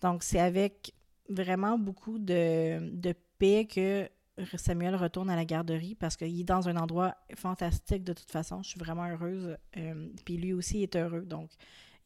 Donc, 0.00 0.24
c'est 0.24 0.40
avec 0.40 0.92
vraiment 1.28 1.78
beaucoup 1.78 2.18
de, 2.18 2.90
de 2.92 3.14
paix 3.38 3.66
que 3.66 4.10
Samuel 4.56 4.96
retourne 4.96 5.30
à 5.30 5.36
la 5.36 5.44
garderie 5.44 5.94
parce 5.94 6.16
qu'il 6.16 6.40
est 6.40 6.44
dans 6.44 6.68
un 6.68 6.76
endroit 6.76 7.16
fantastique 7.34 8.04
de 8.04 8.12
toute 8.12 8.30
façon. 8.30 8.62
Je 8.62 8.70
suis 8.70 8.78
vraiment 8.78 9.06
heureuse. 9.06 9.56
Euh, 9.76 10.08
puis 10.24 10.36
lui 10.36 10.52
aussi 10.52 10.82
est 10.82 10.96
heureux. 10.96 11.22
Donc, 11.22 11.50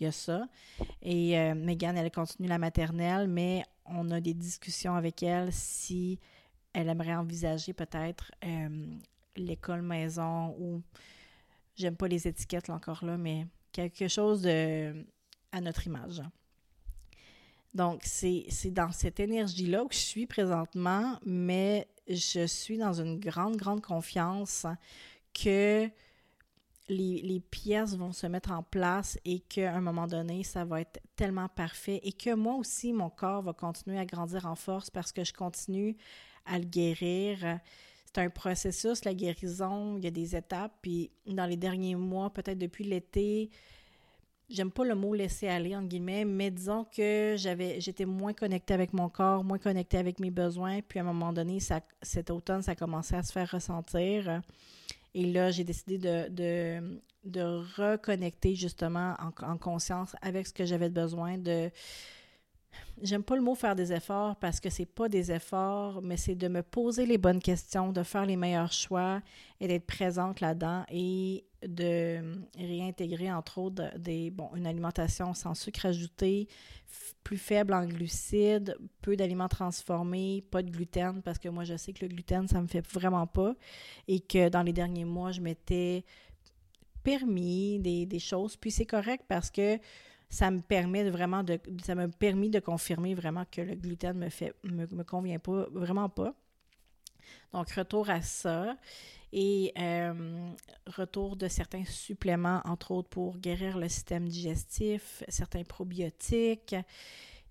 il 0.00 0.04
y 0.04 0.06
a 0.06 0.12
ça. 0.12 0.48
Et 1.02 1.38
euh, 1.38 1.54
Megan, 1.54 1.96
elle 1.96 2.10
continue 2.10 2.48
la 2.48 2.58
maternelle, 2.58 3.28
mais 3.28 3.64
on 3.86 4.10
a 4.10 4.20
des 4.20 4.34
discussions 4.34 4.94
avec 4.94 5.22
elle 5.22 5.52
si 5.52 6.18
elle 6.72 6.88
aimerait 6.88 7.14
envisager 7.14 7.72
peut-être 7.72 8.32
euh, 8.44 8.96
l'école 9.36 9.82
maison 9.82 10.56
ou 10.58 10.82
j'aime 11.76 11.96
pas 11.96 12.08
les 12.08 12.26
étiquettes 12.26 12.70
encore 12.70 13.04
là, 13.04 13.16
mais 13.16 13.46
quelque 13.72 14.08
chose 14.08 14.42
de, 14.42 15.06
à 15.52 15.60
notre 15.60 15.86
image. 15.86 16.22
Donc, 17.74 18.02
c'est 18.04 18.46
dans 18.70 18.92
cette 18.92 19.18
énergie-là 19.18 19.84
que 19.84 19.94
je 19.94 20.00
suis 20.00 20.26
présentement, 20.26 21.18
mais 21.24 21.88
je 22.08 22.46
suis 22.46 22.78
dans 22.78 22.92
une 22.92 23.18
grande, 23.18 23.56
grande 23.56 23.80
confiance 23.80 24.66
que 25.32 25.88
les, 26.88 27.40
pièces 27.50 27.96
vont 27.96 28.12
se 28.12 28.26
mettre 28.26 28.52
en 28.52 28.62
place 28.62 29.18
et 29.24 29.40
qu'à 29.40 29.74
un 29.74 29.80
moment 29.80 30.06
donné, 30.06 30.42
ça 30.44 30.64
va 30.64 30.82
être 30.82 31.00
tellement 31.16 31.48
parfait 31.48 32.00
et 32.02 32.12
que 32.12 32.34
moi 32.34 32.54
aussi, 32.54 32.92
mon 32.92 33.10
corps 33.10 33.42
va 33.42 33.52
continuer 33.52 33.98
à 33.98 34.04
grandir 34.04 34.46
en 34.46 34.54
force 34.54 34.90
parce 34.90 35.12
que 35.12 35.24
je 35.24 35.32
continue 35.32 35.96
à 36.44 36.58
le 36.58 36.64
guérir. 36.64 37.60
C'est 38.04 38.18
un 38.18 38.30
processus, 38.30 39.04
la 39.04 39.14
guérison, 39.14 39.96
il 39.96 40.04
y 40.04 40.06
a 40.06 40.10
des 40.10 40.36
étapes. 40.36 40.74
Puis 40.82 41.10
dans 41.26 41.46
les 41.46 41.56
derniers 41.56 41.96
mois, 41.96 42.30
peut-être 42.30 42.58
depuis 42.58 42.84
l'été, 42.84 43.50
j'aime 44.54 44.70
pas 44.70 44.84
le 44.84 44.94
mot 44.94 45.14
laisser 45.14 45.48
aller, 45.48 45.74
entre 45.76 45.88
guillemets, 45.88 46.24
mais 46.24 46.50
disons 46.50 46.84
que 46.84 47.34
j'avais, 47.36 47.80
j'étais 47.80 48.04
moins 48.04 48.32
connectée 48.32 48.74
avec 48.74 48.92
mon 48.92 49.08
corps, 49.08 49.44
moins 49.44 49.58
connectée 49.58 49.98
avec 49.98 50.20
mes 50.20 50.30
besoins. 50.30 50.80
Puis 50.80 50.98
à 50.98 51.02
un 51.02 51.06
moment 51.06 51.32
donné, 51.32 51.58
cet 52.02 52.30
automne, 52.30 52.62
ça 52.62 52.72
a 52.72 52.74
commencé 52.74 53.14
à 53.14 53.22
se 53.22 53.32
faire 53.32 53.50
ressentir. 53.50 54.40
Et 55.14 55.26
là, 55.26 55.50
j'ai 55.50 55.64
décidé 55.64 55.98
de, 55.98 56.28
de, 56.28 57.00
de, 57.24 57.42
reconnecter 57.76 58.54
justement 58.54 59.14
en, 59.20 59.46
en 59.46 59.58
conscience 59.58 60.16
avec 60.22 60.46
ce 60.46 60.52
que 60.52 60.64
j'avais 60.64 60.88
besoin, 60.88 61.38
de, 61.38 61.70
j'aime 63.02 63.22
pas 63.22 63.36
le 63.36 63.42
mot 63.42 63.54
faire 63.54 63.74
des 63.74 63.92
efforts 63.92 64.36
parce 64.36 64.60
que 64.60 64.70
c'est 64.70 64.86
pas 64.86 65.08
des 65.08 65.32
efforts, 65.32 66.00
mais 66.02 66.16
c'est 66.16 66.34
de 66.34 66.48
me 66.48 66.62
poser 66.62 67.06
les 67.06 67.18
bonnes 67.18 67.40
questions, 67.40 67.92
de 67.92 68.02
faire 68.02 68.26
les 68.26 68.36
meilleurs 68.36 68.72
choix 68.72 69.20
et 69.60 69.68
d'être 69.68 69.86
présente 69.86 70.40
là-dedans 70.40 70.84
et 70.90 71.44
de 71.66 72.20
réintégrer 72.58 73.32
entre 73.32 73.58
autres 73.58 73.90
des 73.98 74.30
bon 74.30 74.50
une 74.54 74.66
alimentation 74.66 75.34
sans 75.34 75.54
sucre 75.54 75.86
ajouté, 75.86 76.48
plus 77.22 77.38
faible 77.38 77.74
en 77.74 77.86
glucides, 77.86 78.76
peu 79.00 79.16
d'aliments 79.16 79.48
transformés, 79.48 80.44
pas 80.50 80.62
de 80.62 80.70
gluten 80.70 81.22
parce 81.22 81.38
que 81.38 81.48
moi 81.48 81.64
je 81.64 81.76
sais 81.76 81.92
que 81.92 82.04
le 82.04 82.08
gluten 82.08 82.48
ça 82.48 82.60
me 82.60 82.66
fait 82.66 82.86
vraiment 82.86 83.26
pas 83.26 83.54
et 84.08 84.20
que 84.20 84.48
dans 84.48 84.62
les 84.62 84.72
derniers 84.72 85.06
mois 85.06 85.32
je 85.32 85.40
m'étais 85.40 86.04
permis 87.02 87.78
des, 87.80 88.06
des 88.06 88.18
choses. 88.18 88.56
Puis 88.56 88.70
c'est 88.70 88.86
correct 88.86 89.24
parce 89.28 89.50
que 89.50 89.78
ça 90.28 90.50
me 90.50 90.60
permet 90.60 91.08
vraiment 91.10 91.42
de 91.42 91.58
ça 91.82 91.94
m'a 91.94 92.08
permis 92.08 92.50
de 92.50 92.60
confirmer 92.60 93.14
vraiment 93.14 93.44
que 93.50 93.60
le 93.60 93.74
gluten 93.74 94.16
me 94.18 94.28
fait 94.28 94.54
me, 94.64 94.86
me 94.86 95.04
convient 95.04 95.38
pas 95.38 95.66
vraiment 95.72 96.08
pas. 96.08 96.34
Donc 97.52 97.70
retour 97.70 98.10
à 98.10 98.20
ça 98.20 98.76
et 99.32 99.72
euh, 99.78 100.50
retour 100.86 101.36
de 101.36 101.48
certains 101.48 101.84
suppléments 101.84 102.60
entre 102.64 102.90
autres 102.90 103.08
pour 103.08 103.38
guérir 103.38 103.78
le 103.78 103.88
système 103.88 104.28
digestif, 104.28 105.22
certains 105.28 105.64
probiotiques 105.64 106.76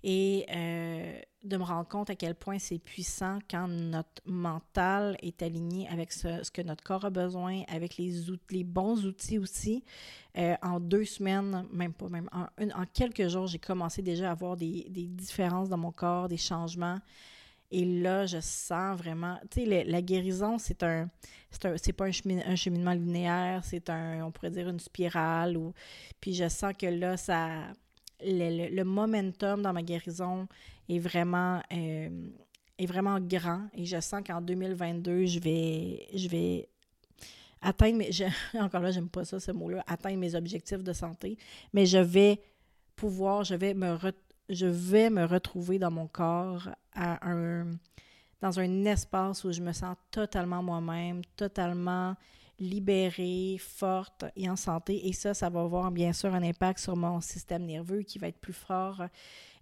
et 0.04 0.46
euh, 0.50 1.20
de 1.44 1.58
me 1.58 1.64
rendre 1.64 1.88
compte 1.88 2.10
à 2.10 2.16
quel 2.16 2.36
point 2.36 2.58
c'est 2.58 2.80
puissant 2.80 3.40
quand 3.50 3.68
notre 3.68 4.22
mental 4.26 5.18
est 5.22 5.42
aligné 5.42 5.88
avec 5.90 6.12
ce, 6.14 6.50
que 6.52 6.62
notre 6.62 6.84
corps 6.84 7.06
a 7.06 7.10
besoin, 7.10 7.64
avec 7.68 7.98
les, 7.98 8.14
les 8.50 8.64
bons 8.64 9.06
outils 9.06 9.38
aussi. 9.38 9.84
Euh, 10.38 10.56
en 10.62 10.80
deux 10.80 11.06
semaines, 11.06 11.66
même 11.72 11.94
pas, 11.94 12.08
même 12.08 12.30
en, 12.32 12.46
en 12.74 12.86
quelques 12.94 13.28
jours, 13.28 13.48
j'ai 13.48 13.60
commencé 13.60 14.02
déjà 14.02 14.30
à 14.30 14.32
avoir 14.32 14.56
des, 14.56 14.88
des, 14.90 15.06
différences 15.06 15.70
dans 15.70 15.78
mon 15.78 15.92
corps, 15.92 16.30
des 16.30 16.38
changements. 16.38 17.00
Et 17.72 17.86
là, 17.86 18.26
je 18.26 18.40
sens 18.40 18.98
vraiment, 18.98 19.40
tu 19.50 19.66
sais, 19.66 19.84
la 19.84 20.02
guérison, 20.02 20.58
c'est 20.60 20.84
un, 20.84 21.10
c'est 21.50 21.94
pas 21.94 22.06
un, 22.06 22.12
un, 22.46 22.56
cheminement 22.56 22.94
linéaire, 22.94 23.64
c'est 23.64 23.90
un, 23.90 24.24
on 24.24 24.32
pourrait 24.32 24.52
dire 24.52 24.70
une 24.70 24.80
spirale. 24.80 25.58
Ou, 25.58 25.74
puis 26.22 26.34
je 26.34 26.48
sens 26.48 26.74
que 26.78 26.86
là, 26.86 27.18
ça, 27.18 27.50
le, 28.24 28.84
momentum 28.84 29.62
dans 29.62 29.74
ma 29.74 29.82
guérison 29.82 30.48
est 30.90 31.00
vraiment, 31.00 31.62
euh, 31.72 32.10
est 32.78 32.86
vraiment 32.86 33.20
grand 33.20 33.68
et 33.74 33.86
je 33.86 34.00
sens 34.00 34.22
qu'en 34.26 34.42
2022, 34.42 35.26
je 35.26 35.40
vais, 35.40 36.08
je 36.14 36.28
vais 36.28 36.70
atteindre 37.62 37.98
mes. 37.98 38.10
encore 38.60 38.82
là, 38.82 38.92
j'aime 38.92 39.10
pas 39.10 39.26
ça, 39.26 39.40
ce 39.40 39.52
mot-là, 39.52 39.84
atteindre 39.88 40.18
mes 40.18 40.36
objectifs 40.36 40.84
de 40.84 40.94
santé, 40.94 41.38
mais 41.74 41.86
je 41.86 42.00
vais 42.00 42.42
pouvoir, 42.96 43.44
je 43.44 43.56
vais 43.56 43.74
me, 43.74 43.98
je 44.50 44.66
vais 44.66 45.10
me 45.10 45.26
retrouver 45.26 45.80
dans 45.80 45.92
mon 45.92 46.08
corps 46.08 46.70
à 46.94 47.28
un, 47.30 47.72
dans 48.42 48.60
un 48.60 48.86
espace 48.86 49.44
où 49.44 49.52
je 49.52 49.62
me 49.62 49.72
sens 49.72 49.96
totalement 50.12 50.62
moi-même, 50.62 51.22
totalement 51.36 52.16
libérée, 52.60 53.58
forte 53.60 54.26
et 54.36 54.50
en 54.50 54.56
santé. 54.56 55.08
Et 55.08 55.14
ça, 55.14 55.34
ça 55.34 55.50
va 55.50 55.62
avoir 55.62 55.92
bien 55.92 56.14
sûr 56.14 56.34
un 56.34 56.44
impact 56.44 56.80
sur 56.80 56.96
mon 56.96 57.20
système 57.22 57.66
nerveux 57.66 58.04
qui 58.04 58.20
va 58.20 58.28
être 58.28 58.40
plus 58.40 58.54
fort. 58.54 59.04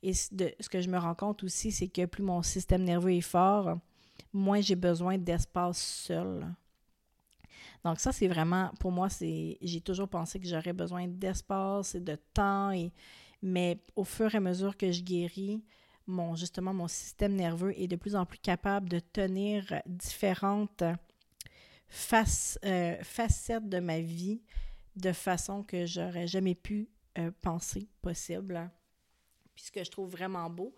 Et 0.03 0.13
ce 0.13 0.69
que 0.69 0.81
je 0.81 0.89
me 0.89 0.97
rends 0.97 1.15
compte 1.15 1.43
aussi, 1.43 1.71
c'est 1.71 1.87
que 1.87 2.05
plus 2.05 2.23
mon 2.23 2.41
système 2.41 2.83
nerveux 2.83 3.13
est 3.13 3.21
fort, 3.21 3.77
moins 4.33 4.61
j'ai 4.61 4.75
besoin 4.75 5.17
d'espace 5.17 5.77
seul. 5.77 6.47
Donc 7.83 7.99
ça, 7.99 8.11
c'est 8.11 8.27
vraiment, 8.27 8.71
pour 8.79 8.91
moi, 8.91 9.09
c'est, 9.09 9.57
j'ai 9.61 9.81
toujours 9.81 10.07
pensé 10.07 10.39
que 10.39 10.47
j'aurais 10.47 10.73
besoin 10.73 11.07
d'espace 11.07 11.95
et 11.95 11.99
de 11.99 12.17
temps, 12.33 12.71
mais 13.41 13.79
au 13.95 14.03
fur 14.03 14.33
et 14.33 14.37
à 14.37 14.41
mesure 14.41 14.77
que 14.77 14.91
je 14.91 15.01
guéris, 15.01 15.63
mon, 16.07 16.35
justement, 16.35 16.73
mon 16.73 16.87
système 16.87 17.35
nerveux 17.35 17.73
est 17.79 17.87
de 17.87 17.95
plus 17.95 18.15
en 18.15 18.25
plus 18.25 18.39
capable 18.39 18.89
de 18.89 18.99
tenir 18.99 19.81
différentes 19.85 20.83
euh, 22.63 22.97
facette 23.03 23.69
de 23.69 23.79
ma 23.79 23.99
vie 23.99 24.41
de 24.95 25.11
façon 25.11 25.63
que 25.63 25.85
j'aurais 25.85 26.27
jamais 26.27 26.55
pu 26.55 26.89
euh, 27.17 27.31
penser 27.41 27.87
possible. 28.01 28.69
Puis 29.55 29.65
ce 29.65 29.71
que 29.71 29.83
je 29.83 29.91
trouve 29.91 30.09
vraiment 30.09 30.49
beau, 30.49 30.73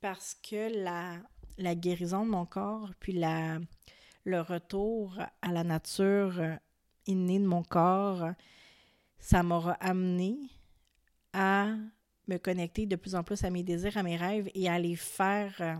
parce 0.00 0.34
que 0.34 0.82
la, 0.82 1.74
guérison 1.74 2.24
de 2.24 2.30
mon 2.30 2.46
corps, 2.46 2.90
puis 3.00 3.12
la, 3.12 3.58
le 4.24 4.40
retour 4.40 5.18
à 5.42 5.52
la 5.52 5.64
nature 5.64 6.40
euh, 6.40 6.56
innée 7.06 7.38
de 7.38 7.46
mon 7.46 7.62
corps, 7.62 8.30
ça 9.18 9.42
m'aura 9.42 9.72
amené 9.74 10.36
à 11.32 11.68
me 12.28 12.38
connecter 12.38 12.86
de 12.86 12.96
plus 12.96 13.14
en 13.14 13.22
plus 13.22 13.42
à 13.44 13.50
mes 13.50 13.62
désirs, 13.62 13.96
à 13.96 14.02
mes 14.02 14.16
rêves 14.16 14.50
et 14.54 14.68
à 14.68 14.78
les 14.78 14.96
faire 14.96 15.78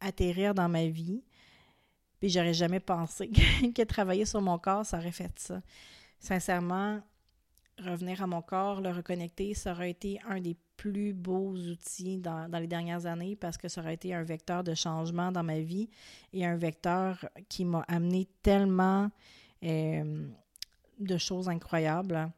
atterrir 0.00 0.54
dans 0.54 0.68
ma 0.68 0.86
vie 0.86 1.22
puis 2.22 2.30
j'aurais 2.30 2.54
jamais 2.54 2.78
pensé 2.78 3.28
que 3.74 3.82
travailler 3.82 4.24
sur 4.24 4.40
mon 4.40 4.56
corps, 4.56 4.86
ça 4.86 4.98
aurait 4.98 5.10
fait 5.10 5.36
ça. 5.40 5.60
Sincèrement, 6.20 7.02
revenir 7.78 8.22
à 8.22 8.26
mon 8.26 8.42
corps, 8.42 8.80
le 8.80 8.90
reconnecter, 8.90 9.54
ça 9.54 9.72
aurait 9.72 9.90
été 9.90 10.20
un 10.28 10.40
des 10.40 10.56
plus 10.76 11.12
beaux 11.12 11.52
outils 11.52 12.18
dans, 12.18 12.48
les 12.52 12.66
dernières 12.66 13.06
années 13.06 13.36
parce 13.36 13.56
que 13.56 13.68
ça 13.68 13.80
aurait 13.80 13.94
été 13.94 14.14
un 14.14 14.24
vecteur 14.24 14.64
de 14.64 14.74
changement 14.74 15.32
dans 15.32 15.42
ma 15.42 15.60
vie 15.60 15.88
et 16.32 16.44
un 16.44 16.56
vecteur 16.56 17.24
qui 17.48 17.64
m'a 17.64 17.84
amené 17.88 18.28
tellement 18.42 19.10
euh, 19.64 20.26
de 20.98 21.18
choses 21.18 21.48
incroyables. 21.48 22.30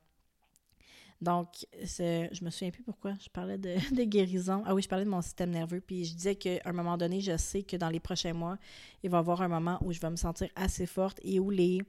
Donc, 1.24 1.66
je 1.72 2.44
me 2.44 2.50
souviens 2.50 2.70
plus 2.70 2.82
pourquoi 2.82 3.14
je 3.18 3.30
parlais 3.30 3.56
de, 3.58 4.04
guérison. 4.04 4.62
Ah 4.66 4.74
oui, 4.74 4.82
je 4.82 4.88
parlais 4.88 5.06
de 5.06 5.10
mon 5.10 5.22
système 5.22 5.50
nerveux. 5.50 5.80
Puis 5.80 6.04
je 6.04 6.14
disais 6.14 6.34
qu'à 6.34 6.58
un 6.66 6.72
moment 6.72 6.98
donné, 6.98 7.20
je 7.20 7.36
sais 7.38 7.62
que 7.62 7.76
dans 7.76 7.88
les 7.88 8.00
prochains 8.00 8.34
mois, 8.34 8.58
il 9.02 9.08
va 9.10 9.18
y 9.18 9.20
avoir 9.20 9.40
un 9.40 9.48
moment 9.48 9.78
où 9.80 9.92
je 9.92 10.00
vais 10.00 10.10
me 10.10 10.16
sentir 10.16 10.48
assez 10.54 10.84
forte 10.84 11.18
et 11.22 11.40
où 11.40 11.48
les, 11.48 11.80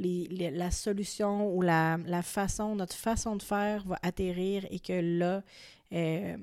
la 0.00 0.70
solution 0.70 1.54
ou 1.54 1.62
la, 1.62 1.98
la, 2.06 2.22
façon, 2.22 2.74
notre 2.74 2.96
façon 2.96 3.36
de 3.36 3.42
faire 3.42 3.84
va 3.86 3.98
atterrir 4.02 4.66
et 4.70 4.80
que 4.80 5.18
là, 5.18 5.42
euh, 5.92 6.36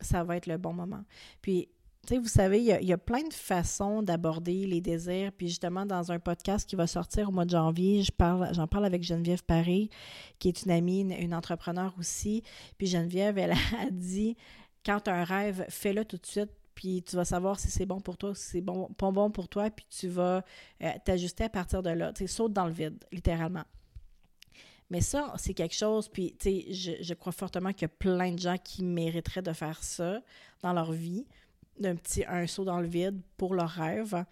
ça 0.00 0.24
va 0.24 0.36
être 0.36 0.46
le 0.46 0.58
bon 0.58 0.72
moment. 0.72 1.04
Puis 1.40 1.68
tu 2.06 2.14
sais, 2.14 2.18
vous 2.18 2.26
savez, 2.26 2.58
il 2.58 2.64
y, 2.64 2.92
a, 2.92 2.98
plein 2.98 3.22
de 3.22 3.32
façons 3.32 4.02
d'aborder 4.02 4.66
les 4.66 4.80
désirs. 4.80 5.30
Puis 5.30 5.46
justement, 5.46 5.86
dans 5.86 6.10
un 6.10 6.18
podcast 6.18 6.68
qui 6.68 6.74
va 6.74 6.88
sortir 6.88 7.28
au 7.28 7.32
mois 7.32 7.44
de 7.44 7.50
janvier, 7.50 8.02
parle, 8.16 8.52
j'en 8.54 8.66
parle 8.66 8.86
avec 8.86 9.04
Geneviève 9.04 9.44
Paré, 9.44 9.88
qui 10.40 10.48
est 10.48 10.64
une 10.64 10.72
amie, 10.72 11.02
une, 11.02 11.32
entrepreneur 11.32 11.94
aussi. 12.00 12.42
Puis 12.76 12.88
Geneviève, 12.88 13.38
elle 13.38 13.52
a 13.52 13.56
dit, 13.92 14.36
quand 14.84 14.98
tu 14.98 15.10
as 15.10 15.14
un 15.14 15.22
rêve, 15.22 15.64
fais-le 15.68 16.04
tout 16.04 16.16
de 16.16 16.26
suite. 16.26 16.50
Puis 16.74 17.02
tu 17.02 17.16
vas 17.16 17.24
savoir 17.24 17.58
si 17.60 17.70
c'est 17.70 17.86
bon 17.86 18.00
pour 18.00 18.16
toi, 18.16 18.34
si 18.34 18.42
c'est 18.44 18.60
bon, 18.60 18.88
pas 18.96 19.10
bon 19.10 19.30
pour 19.30 19.48
toi, 19.48 19.70
puis 19.70 19.86
tu 19.90 20.08
vas 20.08 20.44
euh, 20.82 20.90
t'ajuster 21.04 21.44
à 21.44 21.48
partir 21.48 21.82
de 21.82 21.90
là. 21.90 22.12
Tu 22.12 22.26
saute 22.26 22.52
dans 22.52 22.66
le 22.66 22.72
vide, 22.72 23.04
littéralement. 23.12 23.64
Mais 24.90 25.00
ça, 25.00 25.32
c'est 25.38 25.54
quelque 25.54 25.74
chose, 25.74 26.08
puis 26.08 26.36
tu 26.38 26.50
sais, 26.74 26.98
je, 27.00 27.14
crois 27.14 27.32
fortement 27.32 27.72
qu'il 27.72 27.82
y 27.82 27.84
a 27.86 27.88
plein 27.88 28.32
de 28.32 28.38
gens 28.38 28.58
qui 28.58 28.84
mériteraient 28.84 29.40
de 29.40 29.54
faire 29.54 29.82
ça 29.82 30.20
dans 30.60 30.74
leur 30.74 30.92
vie 30.92 31.26
d'un 31.78 31.96
petit 31.96 32.24
un 32.28 32.46
saut 32.46 32.64
dans 32.64 32.78
le 32.78 32.86
vide 32.86 33.18
pour 33.38 33.54
leur 33.54 33.70
rêve. 33.70 34.24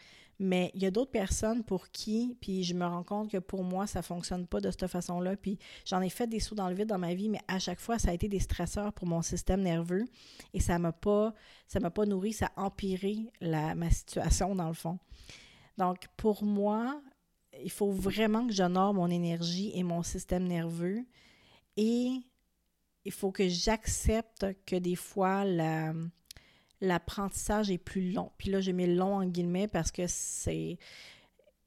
Mais 0.43 0.71
il 0.73 0.83
y 0.83 0.87
a 0.87 0.91
d'autres 0.91 1.11
personnes 1.11 1.63
pour 1.63 1.91
qui, 1.91 2.35
puis 2.41 2.65
je 2.65 2.73
me 2.73 2.87
rends 2.87 3.03
compte 3.03 3.31
que 3.31 3.37
pour 3.37 3.63
moi, 3.63 3.87
ça 3.87 4.01
fonctionne 4.01 4.47
pas 4.47 4.63
de 4.63 4.71
cette 4.71 4.87
façon-là. 4.87 5.37
Puis 5.37 5.59
j'en 5.85 6.01
ai 6.01 6.09
fait 6.09 6.27
des 6.27 6.41
sauts 6.41 6.55
dans 6.55 6.71
le 6.71 6.75
vide 6.75 6.89
dans 6.89 6.99
ma 6.99 7.13
vie, 7.13 7.29
mais 7.29 7.43
à 7.47 7.59
chaque 7.59 7.79
fois, 7.79 7.99
ça 7.99 8.09
a 8.09 8.15
été 8.15 8.27
des 8.27 8.41
stresseurs 8.41 8.95
pour 8.95 9.07
mon 9.07 9.21
système 9.21 9.61
nerveux 9.61 10.07
et 10.55 10.61
ça 10.61 10.79
m'a 10.79 10.93
pas, 10.93 11.35
m'a 11.79 11.91
pas 11.91 12.07
nourri, 12.07 12.33
ça 12.33 12.51
a 12.57 12.63
empiré 12.63 13.31
ma 13.43 13.91
situation 13.91 14.55
dans 14.55 14.69
le 14.69 14.75
fond. 14.75 14.99
Donc 15.77 16.09
pour 16.17 16.43
moi, 16.43 17.03
il 17.63 17.71
faut 17.71 17.91
vraiment 17.91 18.47
que 18.47 18.55
j'honore 18.55 18.95
mon 18.95 19.11
énergie 19.11 19.73
et 19.75 19.83
mon 19.83 20.03
système 20.03 20.45
nerveux 20.45 21.05
et 21.77 22.13
il 23.05 23.13
faut 23.13 23.31
que 23.31 23.47
j'accepte 23.47 24.47
que 24.65 24.77
des 24.77 24.97
fois 24.97 25.45
la 25.45 25.93
l'apprentissage 26.81 27.71
est 27.71 27.79
plus 27.79 28.13
long. 28.13 28.31
Puis 28.39 28.51
là, 28.51 28.61
j'ai 28.61 28.73
mis 28.73 28.87
long 28.87 29.17
en 29.17 29.25
guillemets 29.27 29.69
parce 29.69 29.91
que 29.91 30.07
c'est 30.07 30.79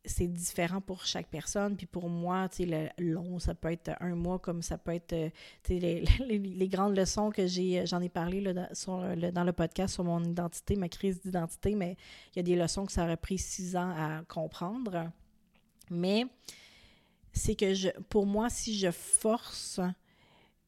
c'est 0.06 0.28
différent 0.28 0.82
pour 0.82 1.06
chaque 1.06 1.28
personne. 1.28 1.78
Puis 1.78 1.86
pour 1.86 2.10
moi, 2.10 2.50
tu 2.50 2.68
sais, 2.68 2.92
le 2.98 3.06
long, 3.14 3.40
ça 3.40 3.56
peut 3.56 3.72
être 3.72 3.92
un 4.00 4.16
mois, 4.16 4.40
comme 4.40 4.62
ça 4.62 4.78
peut 4.78 4.94
être, 4.94 5.14
euh, 5.14 5.30
tu 5.64 5.80
sais, 5.80 6.04
les, 6.28 6.40
les, 6.40 6.68
grandes 6.68 6.98
leçons 6.98 7.30
que 7.30 7.48
j'ai, 7.48 7.86
j'en 7.86 8.02
ai 8.02 8.10
parlé 8.10 8.42
là, 8.42 8.54
dans, 8.54 8.68
le, 9.16 9.32
dans 9.32 9.44
le 9.44 9.54
podcast 9.54 9.94
sur 9.94 10.04
mon 10.04 10.24
identité, 10.24 10.76
ma 10.76 10.90
crise 10.90 11.22
d'identité, 11.22 11.76
mais 11.76 11.96
il 12.34 12.38
y 12.38 12.40
a 12.40 12.44
des 12.44 12.56
leçons 12.56 12.86
que 12.86 12.92
ça 12.92 13.04
aurait 13.04 13.18
pris 13.18 13.38
six 13.38 13.76
ans 13.76 13.94
à 13.98 14.24
comprendre. 14.28 15.10
Mais 15.90 16.26
c'est 17.32 17.56
que 17.56 17.74
je, 17.74 17.90
pour 18.10 18.26
moi, 18.26 18.50
si 18.50 18.78
je 18.78 18.92
force 18.92 19.80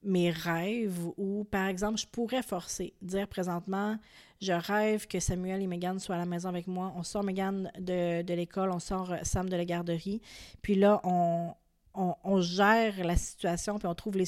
mes 0.05 0.29
rêves 0.29 0.99
ou, 1.17 1.45
par 1.45 1.67
exemple, 1.67 1.99
je 1.99 2.07
pourrais 2.07 2.43
forcer, 2.43 2.93
dire 3.01 3.27
présentement, 3.27 3.97
je 4.41 4.53
rêve 4.53 5.07
que 5.07 5.19
Samuel 5.19 5.61
et 5.61 5.67
Megan 5.67 5.99
soient 5.99 6.15
à 6.15 6.19
la 6.19 6.25
maison 6.25 6.49
avec 6.49 6.67
moi. 6.67 6.93
On 6.95 7.03
sort 7.03 7.23
Megan 7.23 7.71
de, 7.79 8.21
de 8.21 8.33
l'école, 8.33 8.71
on 8.71 8.79
sort 8.79 9.15
Sam 9.23 9.49
de 9.49 9.55
la 9.55 9.65
garderie. 9.65 10.21
Puis 10.61 10.75
là, 10.75 11.01
on, 11.03 11.53
on, 11.95 12.41
gère 12.41 13.03
la 13.03 13.15
situation, 13.15 13.77
puis 13.77 13.87
on 13.87 13.95
trouve 13.95 14.17
les, 14.17 14.27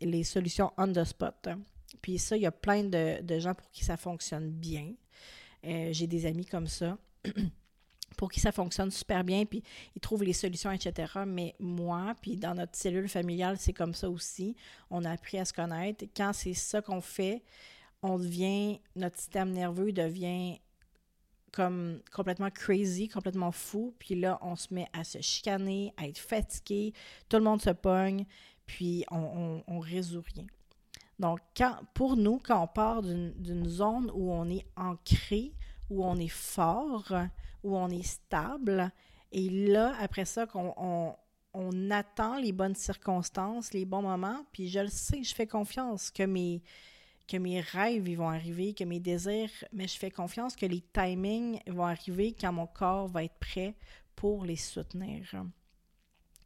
les, 0.00 0.24
solutions 0.24 0.72
on 0.76 0.92
the 0.92 1.04
spot. 1.04 1.48
Puis 2.02 2.18
ça, 2.18 2.36
il 2.36 2.42
y 2.42 2.46
a 2.46 2.52
plein 2.52 2.84
de, 2.84 3.22
de 3.22 3.38
gens 3.38 3.54
pour 3.54 3.70
qui 3.70 3.84
ça 3.84 3.96
fonctionne 3.96 4.50
bien. 4.50 4.92
Euh, 5.64 5.88
j'ai 5.92 6.06
des 6.06 6.26
amis 6.26 6.46
comme 6.46 6.66
ça. 6.66 6.98
pour 8.18 8.32
qui 8.32 8.40
ça 8.40 8.50
fonctionne 8.50 8.90
super 8.90 9.22
bien, 9.22 9.46
puis 9.46 9.62
ils 9.94 10.00
trouvent 10.00 10.24
les 10.24 10.32
solutions, 10.32 10.72
etc. 10.72 11.20
Mais 11.24 11.54
moi, 11.60 12.14
puis 12.20 12.36
dans 12.36 12.52
notre 12.52 12.76
cellule 12.76 13.08
familiale, 13.08 13.56
c'est 13.58 13.72
comme 13.72 13.94
ça 13.94 14.10
aussi. 14.10 14.56
On 14.90 15.04
a 15.04 15.12
appris 15.12 15.38
à 15.38 15.44
se 15.44 15.52
connaître. 15.52 16.04
Quand 16.16 16.32
c'est 16.34 16.52
ça 16.52 16.82
qu'on 16.82 17.00
fait, 17.00 17.42
on 18.02 18.18
devient, 18.18 18.80
notre 18.96 19.16
système 19.18 19.52
nerveux 19.52 19.92
devient 19.92 20.58
comme 21.52 22.00
complètement 22.12 22.50
crazy, 22.50 23.08
complètement 23.08 23.52
fou. 23.52 23.94
Puis 24.00 24.16
là, 24.16 24.38
on 24.42 24.56
se 24.56 24.74
met 24.74 24.88
à 24.92 25.04
se 25.04 25.20
chicaner, 25.20 25.94
à 25.96 26.08
être 26.08 26.18
fatigué. 26.18 26.92
Tout 27.28 27.36
le 27.36 27.44
monde 27.44 27.62
se 27.62 27.70
pogne, 27.70 28.26
puis 28.66 29.04
on, 29.12 29.62
on, 29.64 29.78
résout 29.78 30.24
rien. 30.34 30.46
Donc, 31.20 31.38
quand, 31.56 31.76
pour 31.94 32.16
nous, 32.16 32.40
quand 32.44 32.60
on 32.60 32.66
part 32.66 33.02
d'une 33.02 33.68
zone 33.68 34.10
où 34.12 34.32
on 34.32 34.48
est 34.50 34.66
ancré, 34.76 35.54
où 35.88 36.04
on 36.04 36.16
est 36.16 36.28
fort, 36.28 37.12
on 37.74 37.88
est 37.88 38.06
stable, 38.06 38.90
et 39.32 39.48
là, 39.48 39.94
après 40.00 40.24
ça, 40.24 40.46
qu'on 40.46 40.72
on, 40.76 41.14
on 41.54 41.90
attend 41.90 42.38
les 42.38 42.52
bonnes 42.52 42.74
circonstances, 42.74 43.72
les 43.72 43.84
bons 43.84 44.02
moments, 44.02 44.44
puis 44.52 44.68
je 44.68 44.80
le 44.80 44.88
sais, 44.88 45.22
je 45.22 45.34
fais 45.34 45.46
confiance 45.46 46.10
que 46.10 46.22
mes, 46.22 46.62
que 47.26 47.36
mes 47.36 47.60
rêves 47.60 48.08
ils 48.08 48.16
vont 48.16 48.28
arriver, 48.28 48.74
que 48.74 48.84
mes 48.84 49.00
désirs, 49.00 49.50
mais 49.72 49.86
je 49.86 49.98
fais 49.98 50.10
confiance 50.10 50.56
que 50.56 50.66
les 50.66 50.82
timings 50.92 51.60
vont 51.66 51.86
arriver 51.86 52.34
quand 52.38 52.52
mon 52.52 52.66
corps 52.66 53.08
va 53.08 53.24
être 53.24 53.38
prêt 53.38 53.74
pour 54.16 54.44
les 54.44 54.56
soutenir. 54.56 55.22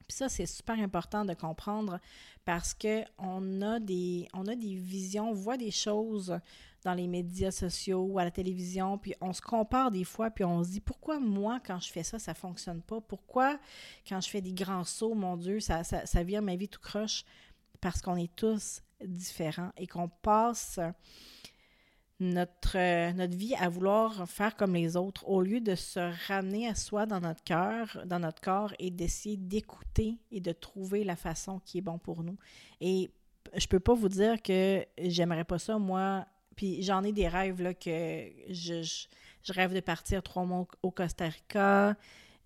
Puis 0.08 0.16
ça, 0.16 0.28
c'est 0.28 0.46
super 0.46 0.78
important 0.78 1.24
de 1.24 1.34
comprendre 1.34 2.00
parce 2.44 2.74
qu'on 2.74 3.62
a 3.62 3.78
des, 3.78 4.28
on 4.34 4.46
a 4.46 4.56
des 4.56 4.74
visions, 4.74 5.30
on 5.30 5.34
voit 5.34 5.56
des 5.56 5.70
choses 5.70 6.38
dans 6.84 6.94
les 6.94 7.06
médias 7.06 7.50
sociaux 7.50 8.02
ou 8.02 8.18
à 8.18 8.24
la 8.24 8.30
télévision, 8.30 8.98
puis 8.98 9.14
on 9.20 9.32
se 9.32 9.40
compare 9.40 9.90
des 9.90 10.04
fois, 10.04 10.30
puis 10.30 10.44
on 10.44 10.62
se 10.64 10.70
dit 10.70 10.80
pourquoi 10.80 11.20
moi, 11.20 11.60
quand 11.64 11.80
je 11.80 11.90
fais 11.90 12.02
ça, 12.02 12.18
ça 12.18 12.34
fonctionne 12.34 12.82
pas? 12.82 13.00
Pourquoi 13.00 13.58
quand 14.08 14.20
je 14.20 14.28
fais 14.28 14.40
des 14.40 14.52
grands 14.52 14.84
sauts, 14.84 15.14
mon 15.14 15.36
Dieu, 15.36 15.60
ça, 15.60 15.84
ça, 15.84 16.06
ça 16.06 16.22
vire 16.22 16.42
ma 16.42 16.56
vie 16.56 16.68
tout 16.68 16.80
croche? 16.80 17.24
Parce 17.80 18.00
qu'on 18.00 18.16
est 18.16 18.34
tous 18.34 18.82
différent 19.04 19.70
et 19.76 19.86
qu'on 19.86 20.08
passe 20.08 20.78
notre, 22.22 23.12
notre 23.12 23.36
vie 23.36 23.54
à 23.56 23.68
vouloir 23.68 24.28
faire 24.28 24.56
comme 24.56 24.74
les 24.74 24.96
autres 24.96 25.28
au 25.28 25.42
lieu 25.42 25.60
de 25.60 25.74
se 25.74 26.00
ramener 26.28 26.68
à 26.68 26.74
soi 26.74 27.04
dans 27.04 27.20
notre 27.20 27.42
cœur, 27.42 28.02
dans 28.06 28.20
notre 28.20 28.40
corps 28.40 28.72
et 28.78 28.90
d'essayer 28.90 29.36
d'écouter 29.36 30.18
et 30.30 30.40
de 30.40 30.52
trouver 30.52 31.04
la 31.04 31.16
façon 31.16 31.60
qui 31.64 31.78
est 31.78 31.82
bon 31.82 31.98
pour 31.98 32.22
nous. 32.22 32.38
Et 32.80 33.10
je 33.54 33.66
peux 33.66 33.80
pas 33.80 33.94
vous 33.94 34.08
dire 34.08 34.40
que 34.40 34.86
j'aimerais 34.98 35.44
pas 35.44 35.58
ça, 35.58 35.78
moi. 35.78 36.26
Puis 36.56 36.82
j'en 36.82 37.02
ai 37.04 37.12
des 37.12 37.28
rêves 37.28 37.62
là, 37.62 37.74
que 37.74 38.26
je, 38.48 38.82
je, 39.42 39.52
rêve 39.52 39.74
de 39.74 39.80
partir 39.80 40.22
trois 40.22 40.44
mois 40.44 40.66
au 40.82 40.90
Costa 40.90 41.26
Rica. 41.26 41.96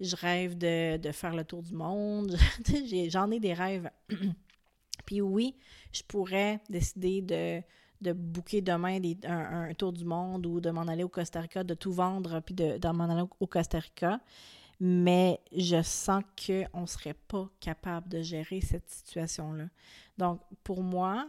Je 0.00 0.14
rêve 0.16 0.56
de, 0.58 0.98
de 0.98 1.12
faire 1.12 1.34
le 1.34 1.44
tour 1.44 1.62
du 1.62 1.74
monde. 1.74 2.36
j'en 3.08 3.30
ai 3.30 3.40
des 3.40 3.54
rêves. 3.54 3.90
Puis 5.06 5.20
oui, 5.20 5.54
je 5.92 6.02
pourrais 6.02 6.60
décider 6.68 7.22
de, 7.22 7.62
de 8.00 8.12
booker 8.12 8.60
demain 8.60 9.00
un, 9.24 9.72
tour 9.74 9.92
du 9.92 10.04
monde 10.04 10.46
ou 10.46 10.60
de 10.60 10.70
m'en 10.70 10.82
aller 10.82 11.04
au 11.04 11.08
Costa 11.08 11.40
Rica, 11.40 11.64
de 11.64 11.74
tout 11.74 11.92
vendre, 11.92 12.40
puis 12.40 12.54
de, 12.54 12.78
de 12.78 12.88
m'en 12.88 13.04
aller 13.04 13.24
au 13.40 13.46
Costa 13.46 13.78
Rica. 13.78 14.20
Mais 14.78 15.40
je 15.56 15.80
sens 15.82 16.22
qu'on 16.36 16.82
ne 16.82 16.86
serait 16.86 17.14
pas 17.14 17.48
capable 17.60 18.08
de 18.08 18.20
gérer 18.20 18.60
cette 18.60 18.90
situation-là. 18.90 19.68
Donc, 20.18 20.40
pour 20.64 20.82
moi, 20.82 21.28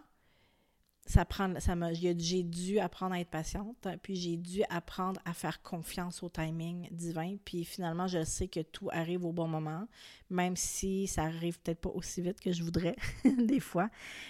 ça 1.08 1.24
prend, 1.24 1.60
ça 1.60 1.74
j'ai 1.94 2.44
dû 2.44 2.80
apprendre 2.80 3.16
à 3.16 3.20
être 3.20 3.30
patiente, 3.30 3.88
puis 4.04 4.16
j'ai 4.16 4.36
dû 4.36 4.62
apprendre 4.70 5.22
à 5.26 5.34
faire 5.34 5.62
confiance 5.62 6.22
au 6.22 6.30
timing 6.30 6.90
divin. 6.92 7.38
Puis 7.46 7.64
finalement, 7.64 8.08
je 8.08 8.24
sais 8.24 8.48
que 8.48 8.60
tout 8.60 8.90
arrive 8.92 9.26
au 9.26 9.32
bon 9.32 9.48
moment, 9.48 9.88
même 10.30 10.56
si 10.56 11.08
ça 11.08 11.24
arrive 11.24 11.60
peut-être 11.62 11.80
pas 11.80 11.90
aussi 11.90 12.22
vite 12.22 12.42
que 12.42 12.52
je 12.52 12.62
voudrais, 12.62 12.96
des 13.38 13.62
fois. 13.62 13.90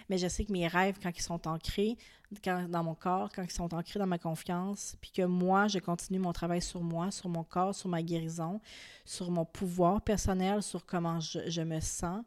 Mais 0.10 0.18
je 0.18 0.28
sais 0.28 0.46
que 0.46 0.52
mes 0.52 0.68
rêves, 0.68 0.98
quand 1.02 1.12
ils 1.16 1.22
sont 1.22 1.48
ancrés 1.48 1.98
quand, 2.44 2.68
dans 2.70 2.84
mon 2.84 2.96
corps, 2.96 3.30
quand 3.34 3.44
ils 3.44 3.52
sont 3.52 3.74
ancrés 3.74 4.00
dans 4.00 4.08
ma 4.08 4.20
confiance, 4.20 4.96
puis 5.02 5.12
que 5.12 5.24
moi, 5.24 5.68
je 5.68 5.80
continue 5.80 6.20
mon 6.20 6.34
travail 6.34 6.62
sur 6.62 6.82
moi, 6.82 7.10
sur 7.12 7.30
mon 7.30 7.44
corps, 7.44 7.74
sur 7.74 7.90
ma 7.90 8.04
guérison, 8.04 8.62
sur 9.06 9.32
mon 9.32 9.46
pouvoir 9.46 10.02
personnel, 10.02 10.62
sur 10.62 10.86
comment 10.86 11.20
je, 11.20 11.50
je 11.50 11.62
me 11.62 11.80
sens, 11.80 12.24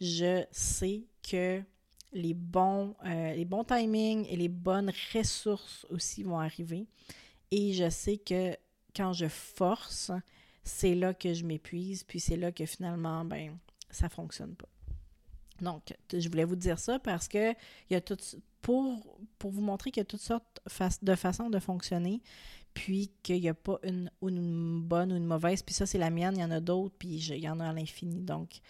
je 0.00 0.44
sais 0.50 1.04
que 1.22 1.62
les 2.12 2.34
bons, 2.34 2.94
euh, 3.04 3.34
les 3.34 3.44
bons 3.44 3.64
timings 3.64 4.26
et 4.28 4.36
les 4.36 4.48
bonnes 4.48 4.92
ressources 5.14 5.86
aussi 5.90 6.22
vont 6.22 6.38
arriver. 6.38 6.86
Et 7.50 7.72
je 7.72 7.88
sais 7.90 8.18
que 8.18 8.56
quand 8.94 9.12
je 9.12 9.28
force, 9.28 10.10
c'est 10.64 10.94
là 10.94 11.14
que 11.14 11.34
je 11.34 11.44
m'épuise, 11.44 12.04
puis 12.04 12.20
c'est 12.20 12.36
là 12.36 12.52
que 12.52 12.66
finalement, 12.66 13.24
ben, 13.24 13.58
ça 13.90 14.08
fonctionne 14.08 14.54
pas. 14.54 14.68
Donc, 15.60 15.94
je 16.12 16.28
voulais 16.28 16.44
vous 16.44 16.56
dire 16.56 16.78
ça 16.78 16.98
parce 16.98 17.28
que 17.28 17.54
y 17.90 17.94
a 17.94 18.00
pour, 18.60 19.02
vous 19.42 19.60
montrer 19.60 19.90
qu'il 19.90 20.00
y 20.00 20.02
a 20.02 20.04
toutes 20.04 20.20
sortes 20.20 20.60
de 21.02 21.14
façons 21.14 21.50
de 21.50 21.58
fonctionner, 21.58 22.20
puis 22.74 23.10
qu'il 23.22 23.40
n'y 23.40 23.48
a 23.48 23.54
pas 23.54 23.78
une, 23.82 24.10
une, 24.22 24.80
bonne 24.82 25.12
ou 25.12 25.16
une 25.16 25.26
mauvaise, 25.26 25.62
puis 25.62 25.74
ça, 25.74 25.84
c'est 25.84 25.98
la 25.98 26.10
mienne, 26.10 26.34
il 26.36 26.40
y 26.40 26.44
en 26.44 26.50
a 26.50 26.60
d'autres, 26.60 26.94
puis 26.98 27.08
il 27.08 27.38
y 27.38 27.48
en 27.48 27.60
a 27.60 27.68
à 27.68 27.72
l'infini. 27.72 28.22
Donc, 28.22 28.60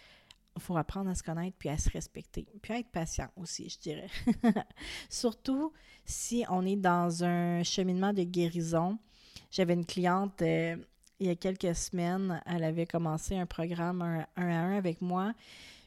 faut 0.57 0.77
apprendre 0.77 1.09
à 1.09 1.15
se 1.15 1.23
connaître 1.23 1.55
puis 1.57 1.69
à 1.69 1.77
se 1.77 1.89
respecter. 1.89 2.45
Puis 2.61 2.73
à 2.73 2.79
être 2.79 2.89
patient 2.89 3.29
aussi, 3.35 3.69
je 3.69 3.79
dirais. 3.79 4.09
Surtout 5.09 5.73
si 6.05 6.45
on 6.49 6.65
est 6.65 6.75
dans 6.75 7.23
un 7.23 7.63
cheminement 7.63 8.13
de 8.13 8.23
guérison. 8.23 8.97
J'avais 9.51 9.73
une 9.73 9.85
cliente 9.85 10.41
euh, 10.41 10.75
il 11.19 11.27
y 11.27 11.29
a 11.29 11.35
quelques 11.35 11.75
semaines, 11.75 12.41
elle 12.45 12.63
avait 12.63 12.85
commencé 12.85 13.37
un 13.37 13.45
programme 13.45 14.01
un, 14.01 14.25
à 14.35 14.41
un 14.43 14.77
avec 14.77 15.01
moi. 15.01 15.33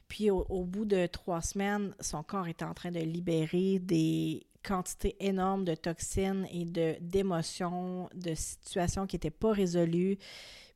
Puis 0.07 0.31
au, 0.31 0.63
bout 0.63 0.85
de 0.85 1.05
trois 1.05 1.41
semaines, 1.41 1.93
son 1.99 2.23
corps 2.23 2.47
était 2.47 2.65
en 2.65 2.73
train 2.73 2.91
de 2.91 2.99
libérer 2.99 3.77
des 3.79 4.47
quantités 4.63 5.15
énormes 5.19 5.65
de 5.65 5.75
toxines 5.75 6.47
et 6.51 6.65
d'émotions, 7.01 8.09
de, 8.15 8.29
de 8.29 8.35
situations 8.35 9.05
qui 9.05 9.17
n'étaient 9.17 9.29
pas 9.29 9.51
résolues. 9.51 10.17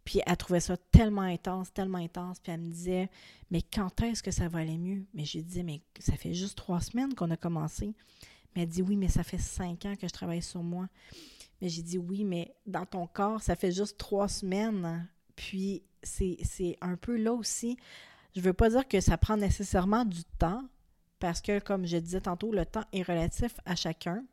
Puis 0.03 0.21
elle 0.25 0.37
trouvait 0.37 0.59
ça 0.59 0.77
tellement 0.77 1.21
intense, 1.21 1.71
tellement 1.73 1.99
intense. 1.99 2.39
Puis 2.39 2.51
elle 2.51 2.61
me 2.61 2.71
disait, 2.71 3.09
mais 3.49 3.61
quand 3.61 4.01
est-ce 4.01 4.23
que 4.23 4.31
ça 4.31 4.47
va 4.47 4.59
aller 4.59 4.77
mieux? 4.77 5.05
Mais 5.13 5.25
j'ai 5.25 5.41
dit, 5.41 5.63
mais 5.63 5.81
ça 5.99 6.15
fait 6.15 6.33
juste 6.33 6.57
trois 6.57 6.81
semaines 6.81 7.13
qu'on 7.13 7.29
a 7.31 7.37
commencé. 7.37 7.93
Mais 8.55 8.63
elle 8.63 8.69
dit, 8.69 8.81
oui, 8.81 8.97
mais 8.97 9.07
ça 9.07 9.23
fait 9.23 9.37
cinq 9.37 9.85
ans 9.85 9.95
que 9.95 10.07
je 10.07 10.13
travaille 10.13 10.41
sur 10.41 10.63
moi. 10.63 10.87
Mais 11.61 11.69
j'ai 11.69 11.83
dit, 11.83 11.97
oui, 11.97 12.23
mais 12.23 12.53
dans 12.65 12.85
ton 12.85 13.05
corps, 13.05 13.41
ça 13.41 13.55
fait 13.55 13.71
juste 13.71 13.97
trois 13.97 14.27
semaines. 14.27 15.07
Puis 15.35 15.83
c'est 16.01 16.77
un 16.81 16.95
peu 16.95 17.15
là 17.15 17.33
aussi. 17.33 17.77
Je 18.35 18.39
ne 18.39 18.45
veux 18.45 18.53
pas 18.53 18.69
dire 18.69 18.87
que 18.87 18.99
ça 18.99 19.17
prend 19.17 19.37
nécessairement 19.37 20.05
du 20.05 20.23
temps, 20.39 20.63
parce 21.19 21.41
que, 21.41 21.59
comme 21.59 21.85
je 21.85 21.97
disais 21.97 22.21
tantôt, 22.21 22.51
le 22.51 22.65
temps 22.65 22.85
est 22.91 23.03
relatif 23.03 23.53
à 23.65 23.75
chacun. 23.75 24.25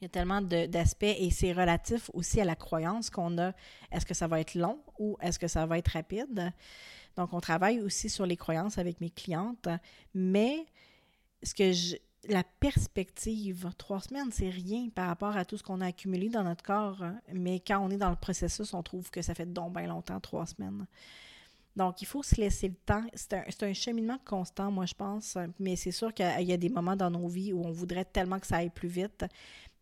Il 0.00 0.04
y 0.04 0.06
a 0.06 0.08
tellement 0.10 0.42
d'aspects 0.42 1.04
et 1.04 1.30
c'est 1.30 1.52
relatif 1.52 2.10
aussi 2.12 2.40
à 2.40 2.44
la 2.44 2.54
croyance 2.54 3.08
qu'on 3.08 3.38
a. 3.38 3.52
Est-ce 3.90 4.04
que 4.04 4.14
ça 4.14 4.26
va 4.26 4.40
être 4.40 4.54
long 4.54 4.78
ou 4.98 5.16
est-ce 5.22 5.38
que 5.38 5.48
ça 5.48 5.64
va 5.64 5.78
être 5.78 5.88
rapide? 5.88 6.52
Donc, 7.16 7.32
on 7.32 7.40
travaille 7.40 7.80
aussi 7.80 8.10
sur 8.10 8.26
les 8.26 8.36
croyances 8.36 8.76
avec 8.76 9.00
mes 9.00 9.08
clientes, 9.08 9.68
mais 10.14 10.66
ce 11.42 11.54
que 11.54 11.96
la 12.28 12.44
perspective, 12.44 13.70
trois 13.78 14.00
semaines, 14.00 14.30
c'est 14.32 14.50
rien 14.50 14.88
par 14.94 15.06
rapport 15.06 15.36
à 15.36 15.44
tout 15.44 15.56
ce 15.56 15.62
qu'on 15.62 15.80
a 15.80 15.86
accumulé 15.86 16.28
dans 16.28 16.42
notre 16.42 16.62
corps, 16.62 17.02
mais 17.32 17.60
quand 17.60 17.78
on 17.78 17.90
est 17.90 17.96
dans 17.96 18.10
le 18.10 18.16
processus, 18.16 18.74
on 18.74 18.82
trouve 18.82 19.10
que 19.10 19.22
ça 19.22 19.34
fait 19.34 19.50
donc 19.50 19.74
bien 19.74 19.86
longtemps, 19.86 20.20
trois 20.20 20.44
semaines. 20.44 20.86
Donc, 21.76 22.00
il 22.00 22.06
faut 22.06 22.22
se 22.22 22.36
laisser 22.36 22.68
le 22.68 22.74
temps. 22.74 23.04
C'est 23.14 23.34
un, 23.34 23.44
un, 23.60 23.72
cheminement 23.74 24.18
constant, 24.24 24.70
moi, 24.70 24.86
je 24.86 24.94
pense, 24.94 25.36
mais 25.58 25.76
c'est 25.76 25.90
sûr 25.90 26.12
qu'il 26.14 26.42
y 26.42 26.52
a 26.52 26.56
des 26.56 26.70
moments 26.70 26.96
dans 26.96 27.10
nos 27.10 27.28
vies 27.28 27.52
où 27.52 27.62
on 27.62 27.70
voudrait 27.70 28.06
tellement 28.06 28.40
que 28.40 28.46
ça 28.46 28.56
aille 28.56 28.70
plus 28.70 28.88
vite. 28.88 29.26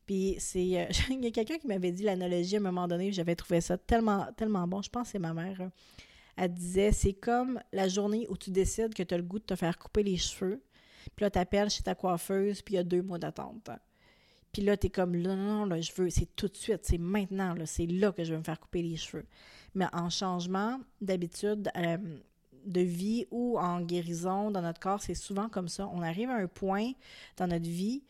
Puis 0.06 0.36
c'est. 0.38 0.80
Euh, 0.80 0.86
il 1.10 1.24
y 1.24 1.26
a 1.26 1.30
quelqu'un 1.30 1.58
qui 1.58 1.66
m'avait 1.66 1.92
dit 1.92 2.02
l'analogie 2.02 2.56
à 2.56 2.58
un 2.58 2.62
moment 2.62 2.88
donné, 2.88 3.12
j'avais 3.12 3.36
trouvé 3.36 3.60
ça 3.60 3.78
tellement, 3.78 4.26
bon. 4.66 4.82
Je 4.82 4.90
pense 4.90 5.08
que 5.08 5.12
c'est 5.12 5.18
ma 5.18 5.34
mère. 5.34 5.60
Hein. 5.60 5.70
Elle 6.36 6.52
disait 6.52 6.92
c'est 6.92 7.12
comme 7.12 7.60
la 7.72 7.88
journée 7.88 8.26
où 8.28 8.36
tu 8.36 8.50
décides 8.50 8.94
que 8.94 9.02
tu 9.02 9.14
as 9.14 9.16
le 9.16 9.22
goût 9.22 9.38
de 9.38 9.44
te 9.44 9.56
faire 9.56 9.78
couper 9.78 10.02
les 10.02 10.16
cheveux. 10.16 10.62
Puis 11.14 11.24
là, 11.24 11.30
tu 11.30 11.38
appelles 11.38 11.70
chez 11.70 11.82
ta 11.82 11.94
coiffeuse, 11.94 12.62
puis 12.62 12.74
il 12.74 12.76
y 12.78 12.80
a 12.80 12.84
deux 12.84 13.02
mois 13.02 13.18
d'attente. 13.18 13.70
Puis 14.52 14.62
là, 14.62 14.76
tu 14.76 14.86
es 14.86 14.90
comme 14.90 15.16
non, 15.16 15.36
non, 15.36 15.64
là, 15.66 15.80
je 15.80 15.92
veux, 15.96 16.10
c'est 16.10 16.34
tout 16.36 16.48
de 16.48 16.56
suite, 16.56 16.80
c'est 16.82 16.98
maintenant, 16.98 17.54
c'est 17.66 17.86
là 17.86 18.12
que 18.12 18.24
je 18.24 18.32
veux 18.32 18.38
me 18.38 18.44
faire 18.44 18.58
couper 18.58 18.82
les 18.82 18.96
cheveux. 18.96 19.26
Mais 19.74 19.86
en 19.92 20.10
changement, 20.10 20.80
d'habitude, 21.00 21.70
euh, 21.76 21.98
de 22.64 22.80
vie 22.80 23.26
ou 23.30 23.58
en 23.58 23.80
guérison 23.80 24.50
dans 24.50 24.62
notre 24.62 24.80
corps, 24.80 25.02
c'est 25.02 25.14
souvent 25.14 25.48
comme 25.48 25.68
ça. 25.68 25.88
On 25.92 26.02
arrive 26.02 26.30
à 26.30 26.36
un 26.36 26.46
point 26.46 26.92
dans 27.36 27.46
notre 27.46 27.68
vie 27.68 28.04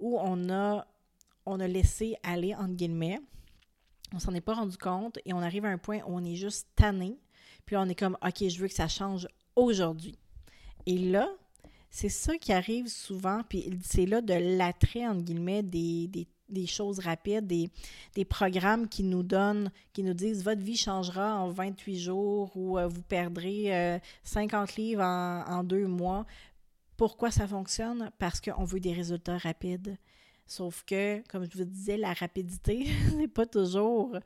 où 0.00 0.18
on 0.18 0.50
a, 0.50 0.86
on 1.46 1.60
a 1.60 1.68
laissé 1.68 2.16
aller, 2.22 2.54
entre 2.54 2.74
guillemets, 2.74 3.20
on 4.14 4.18
s'en 4.18 4.34
est 4.34 4.40
pas 4.40 4.54
rendu 4.54 4.76
compte 4.76 5.18
et 5.24 5.32
on 5.32 5.38
arrive 5.38 5.64
à 5.64 5.68
un 5.68 5.78
point 5.78 5.98
où 6.00 6.16
on 6.16 6.24
est 6.24 6.36
juste 6.36 6.68
tanné, 6.76 7.18
puis 7.66 7.76
on 7.76 7.84
est 7.84 7.94
comme, 7.94 8.16
OK, 8.24 8.48
je 8.48 8.58
veux 8.58 8.68
que 8.68 8.74
ça 8.74 8.88
change 8.88 9.26
aujourd'hui. 9.56 10.18
Et 10.86 10.98
là, 10.98 11.28
c'est 11.90 12.08
ça 12.08 12.36
qui 12.38 12.52
arrive 12.52 12.88
souvent, 12.88 13.42
puis 13.48 13.78
c'est 13.82 14.06
là 14.06 14.20
de 14.20 14.34
l'attrait, 14.34 15.06
entre 15.06 15.22
guillemets, 15.22 15.62
des, 15.62 16.08
des, 16.48 16.66
choses 16.66 16.98
rapides, 16.98 17.46
des, 17.46 17.70
des, 18.14 18.24
programmes 18.24 18.88
qui 18.88 19.02
nous 19.02 19.22
donnent, 19.22 19.70
qui 19.92 20.02
nous 20.02 20.14
disent 20.14 20.42
votre 20.42 20.62
vie 20.62 20.76
changera 20.76 21.38
en 21.38 21.50
28 21.50 21.98
jours 21.98 22.56
ou 22.56 22.78
euh, 22.78 22.88
vous 22.88 23.02
perdrez 23.02 24.00
50 24.24 24.70
euh, 24.70 24.72
livres 24.76 25.02
en, 25.02 25.44
en, 25.46 25.64
deux 25.64 25.86
mois. 25.86 26.26
Pourquoi 26.96 27.30
ça 27.30 27.46
fonctionne? 27.46 28.10
Parce 28.18 28.40
qu'on 28.40 28.64
veut 28.64 28.80
des 28.80 28.92
résultats 28.92 29.38
rapides. 29.38 29.98
Sauf 30.52 30.84
que, 30.84 31.26
comme 31.28 31.50
je 31.50 31.56
vous 31.56 31.64
disais, 31.64 31.96
la 31.96 32.12
rapidité, 32.12 32.86
n'est 33.16 33.26
pas 33.26 33.46
toujours 33.46 34.18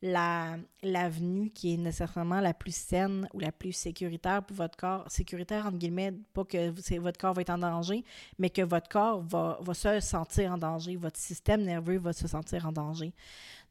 l'avenue 0.00 1.50
qui 1.50 1.74
est 1.74 1.76
nécessairement 1.76 2.40
la 2.40 2.54
plus 2.54 2.74
saine 2.74 3.28
ou 3.34 3.38
la 3.38 3.52
plus 3.52 3.72
sécuritaire 3.72 4.42
pour 4.42 4.56
votre 4.56 4.78
corps. 4.78 5.04
Sécuritaire, 5.10 5.66
entre 5.66 5.76
guillemets, 5.76 6.12
pas 6.32 6.44
que 6.44 6.70
votre 6.98 7.18
corps 7.18 7.34
va 7.34 7.42
être 7.42 7.50
en 7.50 7.58
danger, 7.58 8.02
mais 8.38 8.48
que 8.48 8.62
votre 8.62 8.88
corps 8.88 9.20
va, 9.20 9.58
se 9.74 10.00
sentir 10.00 10.52
en 10.52 10.58
danger, 10.58 10.96
votre 10.96 11.20
système 11.20 11.62
nerveux 11.62 11.98
va 11.98 12.14
se 12.14 12.26
sentir 12.26 12.66
en 12.66 12.72
danger. 12.72 13.12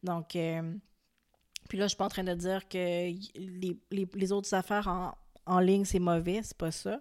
Donc, 0.04 0.36
euh, 0.36 0.72
puis 1.68 1.78
là, 1.78 1.86
je 1.86 1.88
suis 1.88 1.96
pas 1.96 2.06
en 2.06 2.10
train 2.10 2.24
de 2.24 2.34
dire 2.34 2.68
que 2.68 2.78
les, 2.78 3.76
les 3.90 4.32
autres 4.32 4.54
affaires 4.54 4.86
en, 4.86 5.14
en 5.46 5.60
ligne, 5.60 5.84
c'est 5.84 5.98
mauvais, 5.98 6.40
c'est 6.42 6.56
pas 6.56 6.70
ça. 6.70 7.00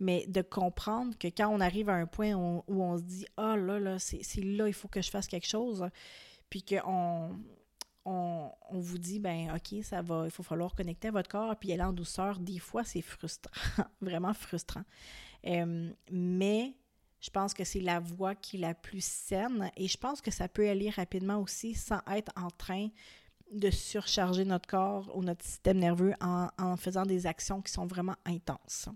Mais 0.00 0.26
de 0.26 0.42
comprendre 0.42 1.16
que 1.18 1.28
quand 1.28 1.48
on 1.48 1.60
arrive 1.60 1.88
à 1.88 1.94
un 1.94 2.06
point 2.06 2.34
où, 2.34 2.62
on, 2.68 2.98
se 2.98 3.02
dit 3.02 3.26
Ah 3.36 3.56
là, 3.56 3.78
là, 3.78 3.98
c'est 3.98 4.22
là, 4.36 4.66
il 4.66 4.74
faut 4.74 4.88
que 4.88 5.02
je 5.02 5.10
fasse 5.10 5.28
quelque 5.28 5.46
chose, 5.46 5.86
puis 6.50 6.62
qu'on 6.62 7.36
on, 8.04 8.50
vous 8.72 8.98
dit 8.98 9.18
ben 9.18 9.54
OK, 9.54 9.82
ça 9.82 10.02
va, 10.02 10.24
il 10.24 10.30
faut 10.30 10.42
falloir 10.42 10.74
connecter 10.74 11.08
à 11.08 11.12
votre 11.12 11.28
corps, 11.28 11.54
puis 11.56 11.72
aller 11.72 11.82
en 11.82 11.92
douceur, 11.92 12.38
des 12.38 12.58
fois, 12.58 12.84
c'est 12.84 13.02
frustrant, 13.02 13.52
vraiment 14.00 14.34
frustrant. 14.34 14.84
Euh, 15.46 15.90
mais 16.10 16.74
je 17.20 17.30
pense 17.30 17.54
que 17.54 17.64
c'est 17.64 17.80
la 17.80 18.00
voie 18.00 18.34
qui 18.34 18.56
est 18.56 18.60
la 18.60 18.74
plus 18.74 19.04
saine 19.04 19.70
et 19.76 19.88
je 19.88 19.96
pense 19.96 20.20
que 20.20 20.30
ça 20.30 20.46
peut 20.48 20.68
aller 20.68 20.90
rapidement 20.90 21.38
aussi 21.38 21.74
sans 21.74 22.00
être 22.10 22.32
en 22.36 22.50
train 22.50 22.88
de 23.54 23.70
surcharger 23.70 24.44
notre 24.44 24.66
corps 24.66 25.10
ou 25.16 25.22
notre 25.22 25.44
système 25.44 25.78
nerveux 25.78 26.14
en, 26.20 26.76
faisant 26.76 27.06
des 27.06 27.26
actions 27.26 27.62
qui 27.62 27.72
sont 27.72 27.86
vraiment 27.86 28.16
intenses. 28.24 28.88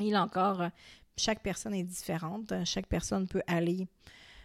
Et 0.00 0.10
là 0.10 0.22
encore, 0.22 0.68
chaque 1.16 1.42
personne 1.42 1.74
est 1.74 1.84
différente. 1.84 2.52
Chaque 2.64 2.86
personne 2.86 3.28
peut 3.28 3.42
aller 3.46 3.86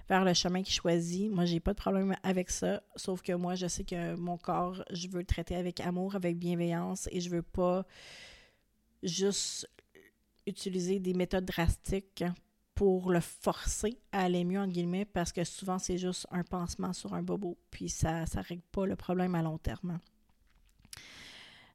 vers 0.07 0.23
le 0.23 0.33
chemin 0.33 0.63
qu'il 0.63 0.73
choisit. 0.73 1.31
Moi, 1.31 1.45
j'ai 1.45 1.59
pas 1.59 1.73
de 1.73 1.79
problème 1.79 2.15
avec 2.23 2.49
ça, 2.49 2.81
sauf 2.95 3.21
que 3.21 3.33
moi, 3.33 3.55
je 3.55 3.67
sais 3.67 3.83
que 3.83 4.15
mon 4.15 4.37
corps, 4.37 4.83
je 4.91 5.07
veux 5.07 5.19
le 5.19 5.25
traiter 5.25 5.55
avec 5.55 5.79
amour, 5.79 6.15
avec 6.15 6.37
bienveillance 6.37 7.09
et 7.11 7.19
je 7.19 7.29
veux 7.29 7.41
pas 7.41 7.85
juste 9.03 9.69
utiliser 10.45 10.99
des 10.99 11.13
méthodes 11.13 11.45
drastiques 11.45 12.23
pour 12.77 13.11
le 13.11 13.21
forcer 13.21 13.97
à 14.11 14.25
aller 14.25 14.43
mieux, 14.43 14.59
entre 14.59 14.71
guillemets, 14.71 15.03
parce 15.03 15.31
que 15.31 15.43
souvent, 15.43 15.79
c'est 15.79 15.97
juste 15.97 16.27
un 16.29 16.43
pansement 16.43 16.93
sur 16.93 17.15
un 17.15 17.23
bobo, 17.23 17.57
puis 17.71 17.89
ça 17.89 18.21
ne 18.21 18.43
règle 18.43 18.61
pas 18.71 18.85
le 18.85 18.95
problème 18.95 19.33
à 19.33 19.41
long 19.41 19.57
terme. 19.57 19.97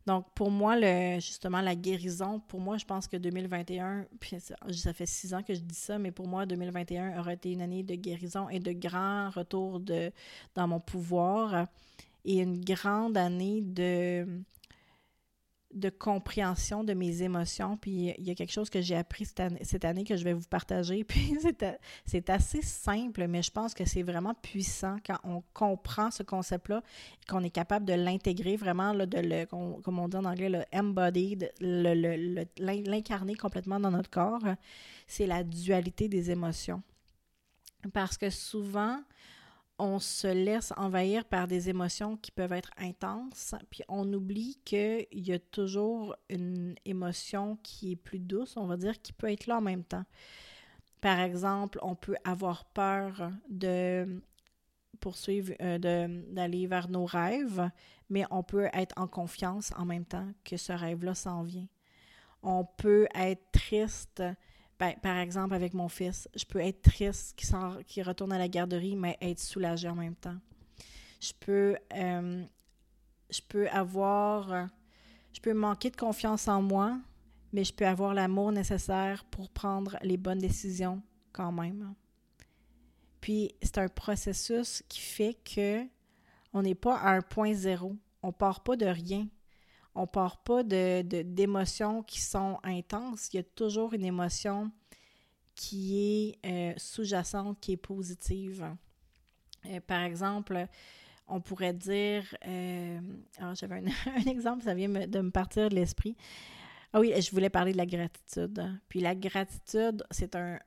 Donc, 0.06 0.26
pour 0.36 0.52
moi, 0.52 0.76
le, 0.78 1.18
justement, 1.18 1.60
la 1.60 1.74
guérison, 1.74 2.38
pour 2.38 2.60
moi, 2.60 2.76
je 2.78 2.84
pense 2.84 3.08
que 3.08 3.16
2021, 3.16 4.06
puis 4.20 4.36
ça, 4.38 4.92
fait 4.92 5.06
six 5.06 5.34
ans 5.34 5.42
que 5.42 5.54
je 5.54 5.60
dis 5.60 5.74
ça, 5.74 5.98
mais 5.98 6.12
pour 6.12 6.28
moi, 6.28 6.46
2021 6.46 7.18
aurait 7.18 7.34
été 7.34 7.50
une 7.50 7.62
année 7.62 7.82
de 7.82 7.96
guérison 7.96 8.48
et 8.48 8.60
de 8.60 8.70
grand 8.70 9.30
retour 9.30 9.80
de, 9.80 10.12
dans 10.54 10.68
mon 10.68 10.78
pouvoir 10.78 11.66
et 12.24 12.38
une 12.38 12.64
grande 12.64 13.16
année 13.16 13.60
de, 13.60 14.24
de 15.72 15.90
compréhension 15.90 16.84
de 16.84 16.94
mes 16.94 17.22
émotions. 17.22 17.76
Puis 17.76 18.14
il 18.18 18.24
y 18.26 18.30
a 18.30 18.34
quelque 18.34 18.52
chose 18.52 18.70
que 18.70 18.80
j'ai 18.80 18.96
appris 18.96 19.24
cette 19.24 19.84
année, 19.84 20.04
que 20.04 20.16
je 20.16 20.24
vais 20.24 20.32
vous 20.32 20.48
partager. 20.48 21.04
Puis 21.12 21.36
c'est 22.04 22.30
assez 22.30 22.62
simple, 22.62 23.26
mais 23.28 23.42
je 23.42 23.50
pense 23.50 23.74
que 23.74 23.84
c'est 23.84 24.02
vraiment 24.02 24.34
puissant 24.34 24.96
quand 25.06 25.18
on 25.24 25.42
comprend 25.52 26.10
ce 26.10 26.22
concept-là 26.22 26.82
qu'on 27.28 27.42
est 27.42 27.50
capable 27.50 27.86
de 27.86 27.94
l'intégrer 27.94 28.56
vraiment, 28.56 28.94
de 28.94 29.06
le, 29.18 29.44
comme 29.46 29.98
on 29.98 30.08
dit 30.08 30.16
en 30.16 30.24
anglais, 30.24 30.48
le 30.48 30.64
embody, 30.72 31.38
l'incarner 31.60 33.34
complètement 33.34 33.80
dans 33.80 33.90
notre 33.90 34.10
corps. 34.10 34.42
C'est 35.06 35.26
la 35.26 35.42
dualité 35.44 36.08
des 36.08 36.30
émotions. 36.30 36.82
Parce 37.92 38.16
que 38.16 38.30
souvent, 38.30 39.02
on 39.82 39.98
se 39.98 40.28
laisse 40.28 40.72
envahir 40.76 41.24
par 41.24 41.48
des 41.48 41.68
émotions 41.68 42.16
qui 42.16 42.30
peuvent 42.30 42.52
être 42.52 42.70
intenses, 42.78 43.56
puis 43.68 43.82
on 43.88 44.10
oublie 44.12 44.60
qu'il 44.64 45.08
y 45.10 45.32
a 45.32 45.40
toujours 45.40 46.14
une 46.30 46.76
émotion 46.84 47.58
qui 47.64 47.92
est 47.92 47.96
plus 47.96 48.20
douce, 48.20 48.56
on 48.56 48.66
va 48.66 48.76
dire, 48.76 49.02
qui 49.02 49.12
peut 49.12 49.28
être 49.30 49.48
là 49.48 49.58
en 49.58 49.60
même 49.60 49.82
temps. 49.82 50.04
Par 51.00 51.18
exemple, 51.18 51.80
on 51.82 51.96
peut 51.96 52.14
avoir 52.22 52.64
peur 52.66 53.32
de 53.48 54.22
poursuivre, 55.00 55.52
euh, 55.60 55.78
d'aller 55.78 56.68
vers 56.68 56.88
nos 56.88 57.04
rêves, 57.04 57.68
mais 58.08 58.24
on 58.30 58.44
peut 58.44 58.68
être 58.72 58.94
en 58.96 59.08
confiance 59.08 59.72
en 59.76 59.84
même 59.84 60.04
temps 60.04 60.28
que 60.44 60.56
ce 60.56 60.72
rêve-là 60.72 61.16
s'en 61.16 61.42
vient. 61.42 61.66
On 62.44 62.64
peut 62.64 63.08
être 63.16 63.50
triste 63.50 64.22
ben, 64.82 64.94
par 65.00 65.16
exemple, 65.18 65.54
avec 65.54 65.74
mon 65.74 65.88
fils, 65.88 66.28
je 66.34 66.44
peux 66.44 66.58
être 66.58 66.82
triste 66.82 67.40
qu'il 67.86 68.02
retourne 68.02 68.32
à 68.32 68.38
la 68.38 68.48
garderie, 68.48 68.96
mais 68.96 69.16
être 69.20 69.38
soulagée 69.38 69.88
en 69.88 69.94
même 69.94 70.16
temps. 70.16 70.34
Je 71.20 71.30
peux, 71.38 71.76
euh, 71.94 72.44
je 73.30 73.40
peux 73.48 73.68
avoir, 73.68 74.68
je 75.32 75.40
peux 75.40 75.54
manquer 75.54 75.90
de 75.90 75.96
confiance 75.96 76.48
en 76.48 76.62
moi, 76.62 76.98
mais 77.52 77.62
je 77.62 77.72
peux 77.72 77.86
avoir 77.86 78.12
l'amour 78.12 78.50
nécessaire 78.50 79.24
pour 79.26 79.50
prendre 79.50 79.98
les 80.02 80.16
bonnes 80.16 80.40
décisions 80.40 81.00
quand 81.30 81.52
même. 81.52 81.94
Puis 83.20 83.54
c'est 83.62 83.78
un 83.78 83.86
processus 83.86 84.82
qui 84.88 85.00
fait 85.00 85.34
que 85.44 85.86
on 86.52 86.62
n'est 86.62 86.74
pas 86.74 86.96
à 86.96 87.12
un 87.12 87.22
point 87.22 87.54
zéro. 87.54 87.94
On 88.20 88.32
part 88.32 88.64
pas 88.64 88.74
de 88.74 88.86
rien 88.86 89.28
on 89.94 90.06
part 90.06 90.42
pas 90.42 90.62
de, 90.62 91.02
d'émotions 91.02 92.02
qui 92.02 92.20
sont 92.20 92.58
intenses. 92.62 93.28
Il 93.32 93.36
y 93.36 93.40
a 93.40 93.42
toujours 93.42 93.92
une 93.92 94.04
émotion 94.04 94.70
qui 95.54 96.38
est 96.44 96.46
euh, 96.46 96.72
sous-jacente, 96.76 97.58
qui 97.60 97.72
est 97.72 97.76
positive. 97.76 98.74
Euh, 99.66 99.80
par 99.86 100.02
exemple, 100.02 100.66
on 101.28 101.40
pourrait 101.40 101.74
dire, 101.74 102.24
euh, 102.46 103.00
alors 103.38 103.54
j'avais 103.54 103.82
un, 104.06 104.30
exemple, 104.30 104.64
ça 104.64 104.74
vient 104.74 104.88
de 104.88 105.20
me 105.20 105.30
partir 105.30 105.68
de 105.68 105.74
l'esprit. 105.74 106.16
Ah 106.94 107.00
oui, 107.00 107.12
je 107.20 107.30
voulais 107.30 107.50
parler 107.50 107.72
de 107.72 107.78
la 107.78 107.86
gratitude. 107.86 108.80
Puis 108.88 109.00
la 109.00 109.14
gratitude, 109.14 110.04
c'est 110.10 110.36
un 110.36 110.58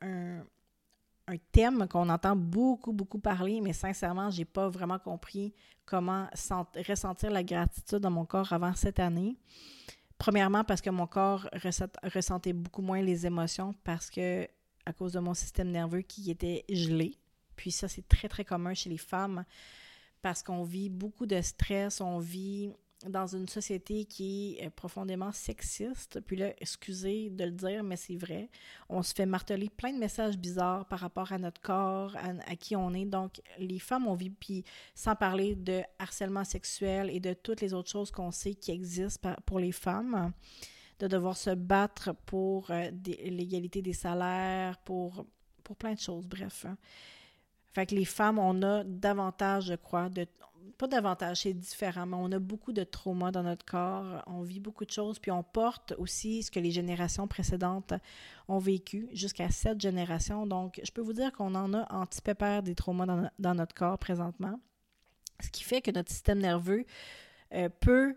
thème 1.51 1.87
qu'on 1.87 2.09
entend 2.09 2.35
beaucoup, 2.35 2.93
beaucoup 2.93 3.19
parler, 3.19 3.61
mais 3.61 3.73
sincèrement, 3.73 4.29
je 4.29 4.39
n'ai 4.39 4.45
pas 4.45 4.69
vraiment 4.69 4.99
compris 4.99 5.53
comment 5.85 6.27
ressentir 6.87 7.31
la 7.31 7.43
gratitude 7.43 7.99
dans 7.99 8.11
mon 8.11 8.25
corps 8.25 8.51
avant 8.53 8.73
cette 8.73 8.99
année. 8.99 9.37
Premièrement, 10.17 10.63
parce 10.63 10.81
que 10.81 10.89
mon 10.89 11.07
corps 11.07 11.49
ressentait 12.13 12.53
beaucoup 12.53 12.81
moins 12.81 13.01
les 13.01 13.25
émotions 13.25 13.73
parce 13.83 14.09
que 14.09 14.47
à 14.85 14.93
cause 14.93 15.13
de 15.13 15.19
mon 15.19 15.33
système 15.33 15.71
nerveux 15.71 16.01
qui 16.01 16.29
était 16.29 16.63
gelé. 16.69 17.17
Puis 17.55 17.71
ça, 17.71 17.87
c'est 17.87 18.07
très, 18.07 18.27
très 18.27 18.45
commun 18.45 18.73
chez 18.73 18.89
les 18.89 18.97
femmes 18.97 19.45
parce 20.21 20.43
qu'on 20.43 20.63
vit 20.63 20.89
beaucoup 20.89 21.25
de 21.25 21.41
stress, 21.41 22.01
on 22.01 22.19
vit 22.19 22.71
dans 23.09 23.27
une 23.27 23.47
société 23.47 24.05
qui 24.05 24.57
est 24.59 24.69
profondément 24.69 25.31
sexiste. 25.31 26.19
Puis 26.21 26.35
là, 26.35 26.53
excusez 26.59 27.29
de 27.29 27.45
le 27.45 27.51
dire, 27.51 27.83
mais 27.83 27.95
c'est 27.95 28.15
vrai. 28.15 28.49
On 28.89 29.03
se 29.03 29.13
fait 29.13 29.25
marteler 29.25 29.69
plein 29.69 29.93
de 29.93 29.97
messages 29.97 30.37
bizarres 30.37 30.85
par 30.85 30.99
rapport 30.99 31.31
à 31.31 31.37
notre 31.37 31.61
corps, 31.61 32.15
à, 32.15 32.55
qui 32.55 32.75
on 32.75 32.93
est. 32.93 33.05
Donc, 33.05 33.41
les 33.57 33.79
femmes, 33.79 34.07
on 34.07 34.15
vit, 34.15 34.29
puis 34.29 34.63
sans 34.93 35.15
parler 35.15 35.55
de 35.55 35.81
harcèlement 35.99 36.43
sexuel 36.43 37.09
et 37.09 37.19
de 37.19 37.33
toutes 37.33 37.61
les 37.61 37.73
autres 37.73 37.89
choses 37.89 38.11
qu'on 38.11 38.31
sait 38.31 38.53
qui 38.53 38.71
existent 38.71 39.35
pour 39.45 39.59
les 39.59 39.71
femmes, 39.71 40.31
de 40.99 41.07
devoir 41.07 41.37
se 41.37 41.51
battre 41.51 42.13
pour 42.25 42.71
euh, 42.71 42.89
l'égalité 43.23 43.81
des 43.81 43.93
salaires, 43.93 44.77
pour, 44.79 45.25
pour 45.63 45.75
plein 45.75 45.93
de 45.93 45.99
choses, 45.99 46.25
bref. 46.25 46.65
Hein. 46.65 46.77
Fait 47.73 47.85
que 47.85 47.93
les 47.93 48.05
femmes, 48.05 48.39
on 48.39 48.61
a 48.61 48.85
davantage, 48.85 49.65
je 49.65 49.75
crois, 49.75 50.07
de, 50.07 50.25
pas 50.77 50.87
davantage, 50.87 51.41
c'est 51.41 51.53
différent, 51.53 52.05
mais 52.05 52.17
on 52.17 52.31
a 52.31 52.39
beaucoup 52.39 52.73
de 52.73 52.83
traumas 52.83 53.31
dans 53.31 53.43
notre 53.43 53.65
corps, 53.65 54.23
on 54.27 54.41
vit 54.41 54.59
beaucoup 54.59 54.85
de 54.85 54.91
choses, 54.91 55.19
puis 55.19 55.31
on 55.31 55.43
porte 55.43 55.93
aussi 55.97 56.43
ce 56.43 56.51
que 56.51 56.59
les 56.59 56.71
générations 56.71 57.27
précédentes 57.27 57.93
ont 58.47 58.59
vécu, 58.59 59.07
jusqu'à 59.13 59.49
sept 59.49 59.79
générations. 59.79 60.45
Donc, 60.45 60.79
je 60.83 60.91
peux 60.91 61.01
vous 61.01 61.13
dire 61.13 61.31
qu'on 61.31 61.55
en 61.55 61.73
a 61.73 61.91
en 61.93 62.05
petit 62.05 62.21
pépère 62.21 62.63
des 62.63 62.75
traumas 62.75 63.29
dans, 63.39 63.55
notre 63.55 63.75
corps 63.75 63.97
présentement, 63.97 64.59
ce 65.39 65.49
qui 65.49 65.63
fait 65.63 65.81
que 65.81 65.91
notre 65.91 66.11
système 66.11 66.39
nerveux 66.39 66.85
euh, 67.53 67.69
peut 67.69 68.15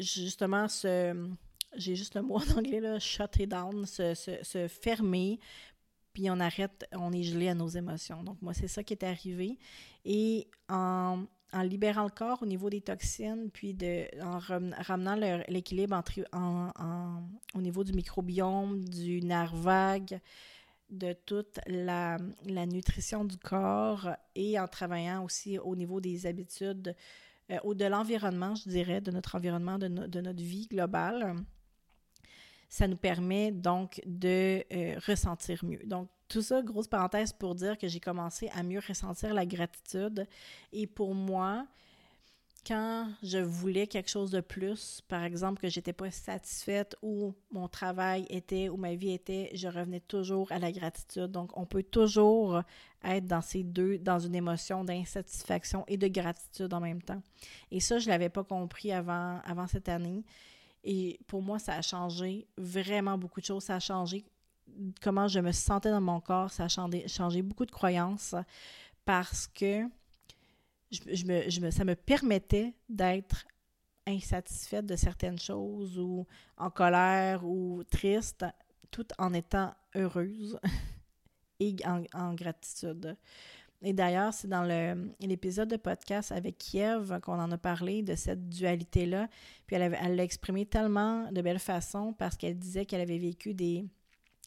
justement 0.00 0.68
se 0.68 1.28
j'ai 1.76 1.94
juste 1.94 2.14
le 2.14 2.22
mot 2.22 2.36
en 2.36 2.58
anglais, 2.58 2.80
là, 2.80 2.98
shut 2.98 3.36
it 3.38 3.48
down, 3.48 3.84
se, 3.86 4.14
se, 4.14 4.68
fermer, 4.68 5.38
puis 6.12 6.30
on 6.30 6.40
arrête, 6.40 6.86
on 6.92 7.12
est 7.12 7.22
gelé 7.22 7.48
à 7.48 7.54
nos 7.54 7.68
émotions. 7.68 8.22
Donc, 8.22 8.40
moi, 8.42 8.54
c'est 8.54 8.68
ça 8.68 8.82
qui 8.82 8.94
est 8.94 9.04
arrivé. 9.04 9.58
Et 10.04 10.48
en, 10.68 11.24
en, 11.52 11.62
libérant 11.62 12.04
le 12.04 12.10
corps 12.10 12.42
au 12.42 12.46
niveau 12.46 12.70
des 12.70 12.80
toxines, 12.80 13.50
puis 13.50 13.74
de, 13.74 14.06
en 14.22 14.38
ramenant 14.38 15.16
l'équilibre 15.48 16.02
au 17.54 17.60
niveau 17.60 17.84
du 17.84 17.92
microbiome, 17.92 18.84
du 18.84 19.20
nerf 19.22 19.54
vague, 19.54 20.20
de 20.90 21.12
toute 21.26 21.60
la, 21.66 22.18
nutrition 22.46 23.24
du 23.24 23.36
corps 23.36 24.10
et 24.34 24.58
en 24.58 24.66
travaillant 24.66 25.24
aussi 25.24 25.58
au 25.58 25.76
niveau 25.76 26.00
des 26.00 26.26
habitudes, 26.26 26.94
euh, 27.50 27.58
ou 27.64 27.74
de 27.74 27.84
l'environnement, 27.84 28.54
je 28.54 28.68
dirais, 28.68 29.00
de 29.00 29.10
notre 29.10 29.34
environnement, 29.34 29.78
de, 29.78 29.88
de 29.88 30.20
notre 30.20 30.42
vie 30.42 30.66
globale 30.66 31.36
ça 32.68 32.86
nous 32.86 32.96
permet 32.96 33.50
donc 33.50 34.00
de 34.06 34.62
euh, 34.72 34.98
ressentir 35.06 35.64
mieux. 35.64 35.80
Donc, 35.84 36.08
tout 36.28 36.42
ça, 36.42 36.62
grosse 36.62 36.88
parenthèse 36.88 37.32
pour 37.32 37.54
dire 37.54 37.78
que 37.78 37.88
j'ai 37.88 38.00
commencé 38.00 38.48
à 38.54 38.62
mieux 38.62 38.80
ressentir 38.86 39.34
la 39.34 39.46
gratitude. 39.46 40.26
Et 40.72 40.86
pour 40.86 41.14
moi, 41.14 41.66
quand 42.66 43.08
je 43.22 43.38
voulais 43.38 43.86
quelque 43.86 44.10
chose 44.10 44.30
de 44.30 44.40
plus, 44.40 45.00
par 45.08 45.24
exemple 45.24 45.60
que 45.60 45.68
j'étais 45.68 45.92
pas 45.92 46.10
satisfaite 46.10 46.96
ou 47.02 47.32
mon 47.50 47.68
travail 47.68 48.26
était 48.28 48.68
ou 48.68 48.76
ma 48.76 48.94
vie 48.94 49.12
était, 49.12 49.50
je 49.54 49.68
revenais 49.68 50.00
toujours 50.00 50.52
à 50.52 50.58
la 50.58 50.70
gratitude. 50.70 51.30
Donc 51.30 51.56
on 51.56 51.64
peut 51.64 51.82
toujours 51.82 52.62
être 53.04 53.26
dans 53.26 53.40
ces 53.40 53.62
deux 53.62 53.98
dans 53.98 54.18
une 54.18 54.34
émotion 54.34 54.84
d'insatisfaction 54.84 55.84
et 55.88 55.96
de 55.96 56.08
gratitude 56.08 56.74
en 56.74 56.80
même 56.80 57.00
temps. 57.00 57.22
Et 57.70 57.80
ça 57.80 57.98
je 57.98 58.08
l'avais 58.08 58.28
pas 58.28 58.44
compris 58.44 58.92
avant 58.92 59.40
avant 59.44 59.66
cette 59.66 59.88
année 59.88 60.24
et 60.84 61.18
pour 61.26 61.42
moi, 61.42 61.58
ça 61.58 61.74
a 61.74 61.82
changé 61.82 62.46
vraiment 62.56 63.18
beaucoup 63.18 63.40
de 63.40 63.44
choses. 63.44 63.64
Ça 63.64 63.76
a 63.76 63.80
changé 63.80 64.24
comment 65.00 65.28
je 65.28 65.40
me 65.40 65.52
sentais 65.52 65.90
dans 65.90 66.00
mon 66.00 66.20
corps. 66.20 66.50
Ça 66.50 66.64
a 66.64 66.68
changé, 66.68 67.42
beaucoup 67.42 67.66
de 67.66 67.70
croyances 67.70 68.34
parce 69.04 69.46
que 69.46 69.84
je, 70.90 71.24
me, 71.60 71.70
ça 71.70 71.84
me 71.84 71.94
permettait 71.94 72.74
d'être 72.88 73.46
insatisfaite 74.06 74.86
de 74.86 74.96
certaines 74.96 75.38
choses 75.38 75.98
ou 75.98 76.26
en 76.56 76.70
colère 76.70 77.44
ou 77.44 77.82
triste, 77.90 78.44
tout 78.90 79.06
en 79.18 79.34
étant 79.34 79.74
heureuse 79.94 80.58
et 81.60 81.76
en 82.14 82.34
gratitude. 82.34 83.16
Et 83.82 83.92
d'ailleurs, 83.92 84.34
c'est 84.34 84.48
dans 84.48 84.64
l'épisode 85.20 85.68
de 85.68 85.76
podcast 85.76 86.32
avec 86.32 86.58
Kiev 86.58 87.20
qu'on 87.20 87.38
en 87.38 87.52
a 87.52 87.58
parlé 87.58 88.02
de 88.02 88.16
cette 88.16 88.48
dualité-là. 88.48 89.28
Puis 89.66 89.76
elle 89.76 90.16
l'a 90.16 90.24
exprimé 90.24 90.66
tellement 90.66 91.30
de 91.30 91.40
belle 91.42 91.60
façon 91.60 92.12
parce 92.12 92.36
qu'elle 92.36 92.58
disait 92.58 92.86
qu'elle 92.86 93.00
avait 93.00 93.18
vécu 93.18 93.54
des, 93.54 93.84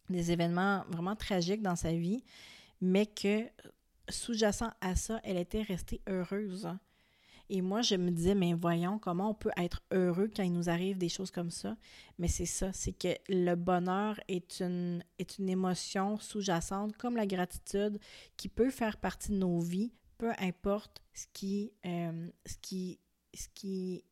des 0.09 0.31
événements 0.31 0.83
vraiment 0.89 1.15
tragiques 1.15 1.61
dans 1.61 1.75
sa 1.75 1.93
vie, 1.93 2.23
mais 2.81 3.05
que 3.05 3.43
sous-jacent 4.09 4.71
à 4.81 4.95
ça, 4.95 5.19
elle 5.23 5.37
était 5.37 5.61
restée 5.61 6.01
heureuse. 6.07 6.67
Et 7.53 7.61
moi, 7.61 7.81
je 7.81 7.95
me 7.95 8.11
disais, 8.11 8.33
mais 8.33 8.53
voyons 8.53 8.97
comment 8.97 9.31
on 9.31 9.33
peut 9.33 9.51
être 9.57 9.81
heureux 9.91 10.31
quand 10.33 10.43
il 10.43 10.53
nous 10.53 10.69
arrive 10.69 10.97
des 10.97 11.09
choses 11.09 11.31
comme 11.31 11.51
ça? 11.51 11.75
Mais 12.17 12.29
c'est 12.29 12.45
ça, 12.45 12.71
c'est 12.71 12.93
que 12.93 13.09
le 13.27 13.55
bonheur 13.55 14.17
est 14.29 14.61
une, 14.61 15.03
est 15.19 15.37
une 15.37 15.49
émotion 15.49 16.17
sous-jacente, 16.17 16.95
comme 16.95 17.17
la 17.17 17.27
gratitude, 17.27 17.99
qui 18.37 18.47
peut 18.47 18.69
faire 18.69 18.95
partie 18.95 19.31
de 19.31 19.37
nos 19.37 19.59
vies, 19.59 19.91
peu 20.17 20.31
importe 20.39 21.01
ce 21.13 21.25
qui, 21.33 21.73
euh, 21.85 22.29
ce 22.45 22.55
qui, 22.61 23.01
ce 23.33 23.47
qui, 23.53 24.05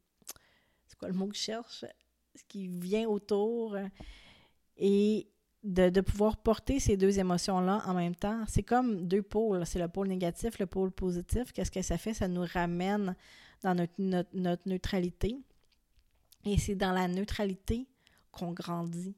c'est 0.85 0.97
quoi 0.97 1.07
le 1.07 1.13
mot 1.13 1.27
que 1.27 1.35
je 1.35 1.41
cherche, 1.41 1.85
ce 2.35 2.43
qui 2.45 2.67
vient 2.67 3.07
autour. 3.07 3.77
Et 4.75 5.29
de, 5.63 6.01
pouvoir 6.01 6.37
porter 6.37 6.79
ces 6.79 6.95
deux 6.95 7.19
émotions-là 7.19 7.83
en 7.85 7.93
même 7.93 8.15
temps. 8.15 8.43
C'est 8.47 8.63
comme 8.63 9.07
deux 9.07 9.21
pôles. 9.21 9.65
C'est 9.65 9.79
le 9.79 9.87
pôle 9.87 10.07
négatif, 10.07 10.59
le 10.59 10.65
pôle 10.65 10.91
positif. 10.91 11.51
Qu'est-ce 11.51 11.71
que 11.71 11.81
ça 11.81 11.97
fait? 11.97 12.13
Ça 12.13 12.27
nous 12.27 12.45
ramène 12.53 13.15
dans 13.61 13.75
notre, 13.75 13.93
notre, 14.33 14.67
neutralité. 14.67 15.37
Et 16.45 16.57
c'est 16.57 16.75
dans 16.75 16.93
la 16.93 17.07
neutralité 17.07 17.87
qu'on 18.31 18.53
grandit. 18.53 19.15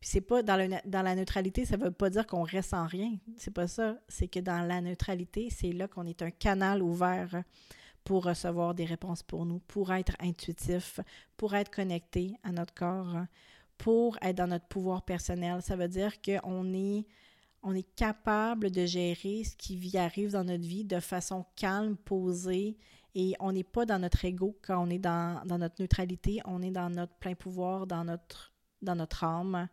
Puis 0.00 0.10
c'est 0.10 0.20
pas 0.20 0.42
dans, 0.42 0.56
le, 0.56 0.68
dans 0.84 1.02
la 1.02 1.14
neutralité, 1.14 1.64
ça 1.64 1.76
veut 1.76 1.92
pas 1.92 2.10
dire 2.10 2.26
qu'on 2.26 2.42
reste 2.42 2.70
sans 2.70 2.86
rien. 2.86 3.16
C'est 3.36 3.52
pas 3.52 3.68
ça. 3.68 3.96
C'est 4.08 4.28
que 4.28 4.40
dans 4.40 4.66
la 4.66 4.80
neutralité, 4.80 5.48
c'est 5.48 5.72
là 5.72 5.86
qu'on 5.88 6.06
est 6.06 6.22
un 6.22 6.30
canal 6.30 6.82
ouvert 6.82 7.44
pour 8.04 8.24
recevoir 8.24 8.74
des 8.74 8.84
réponses 8.84 9.22
pour 9.22 9.46
nous, 9.46 9.60
pour 9.60 9.92
être 9.92 10.16
intuitif, 10.18 11.00
pour 11.36 11.54
être 11.54 11.70
connecté 11.70 12.34
à 12.42 12.50
notre 12.50 12.74
corps, 12.74 13.16
pour 13.82 14.16
être 14.22 14.36
dans 14.36 14.46
notre 14.46 14.66
pouvoir 14.66 15.02
personnel. 15.02 15.60
Ça 15.60 15.74
veut 15.74 15.88
dire 15.88 16.22
qu'on 16.22 16.72
est, 16.72 17.04
on 17.64 17.74
est 17.74 17.94
capable 17.96 18.70
de 18.70 18.86
gérer 18.86 19.42
ce 19.42 19.56
qui 19.56 19.98
arrive 19.98 20.30
dans 20.30 20.44
notre 20.44 20.62
vie 20.62 20.84
de 20.84 21.00
façon 21.00 21.44
calme, 21.56 21.96
posée, 21.96 22.78
et 23.16 23.34
on 23.40 23.50
n'est 23.50 23.64
pas 23.64 23.84
dans 23.84 23.98
notre 23.98 24.24
ego 24.24 24.56
quand 24.62 24.86
on 24.86 24.88
est 24.88 25.00
dans, 25.00 25.42
notre 25.58 25.82
neutralité, 25.82 26.40
on 26.44 26.62
est 26.62 26.70
dans 26.70 26.90
notre 26.90 27.14
plein 27.14 27.34
pouvoir, 27.34 27.88
dans 27.88 28.04
notre, 28.04 28.52
dans 28.82 28.94
notre 28.94 29.24
âme. 29.24 29.68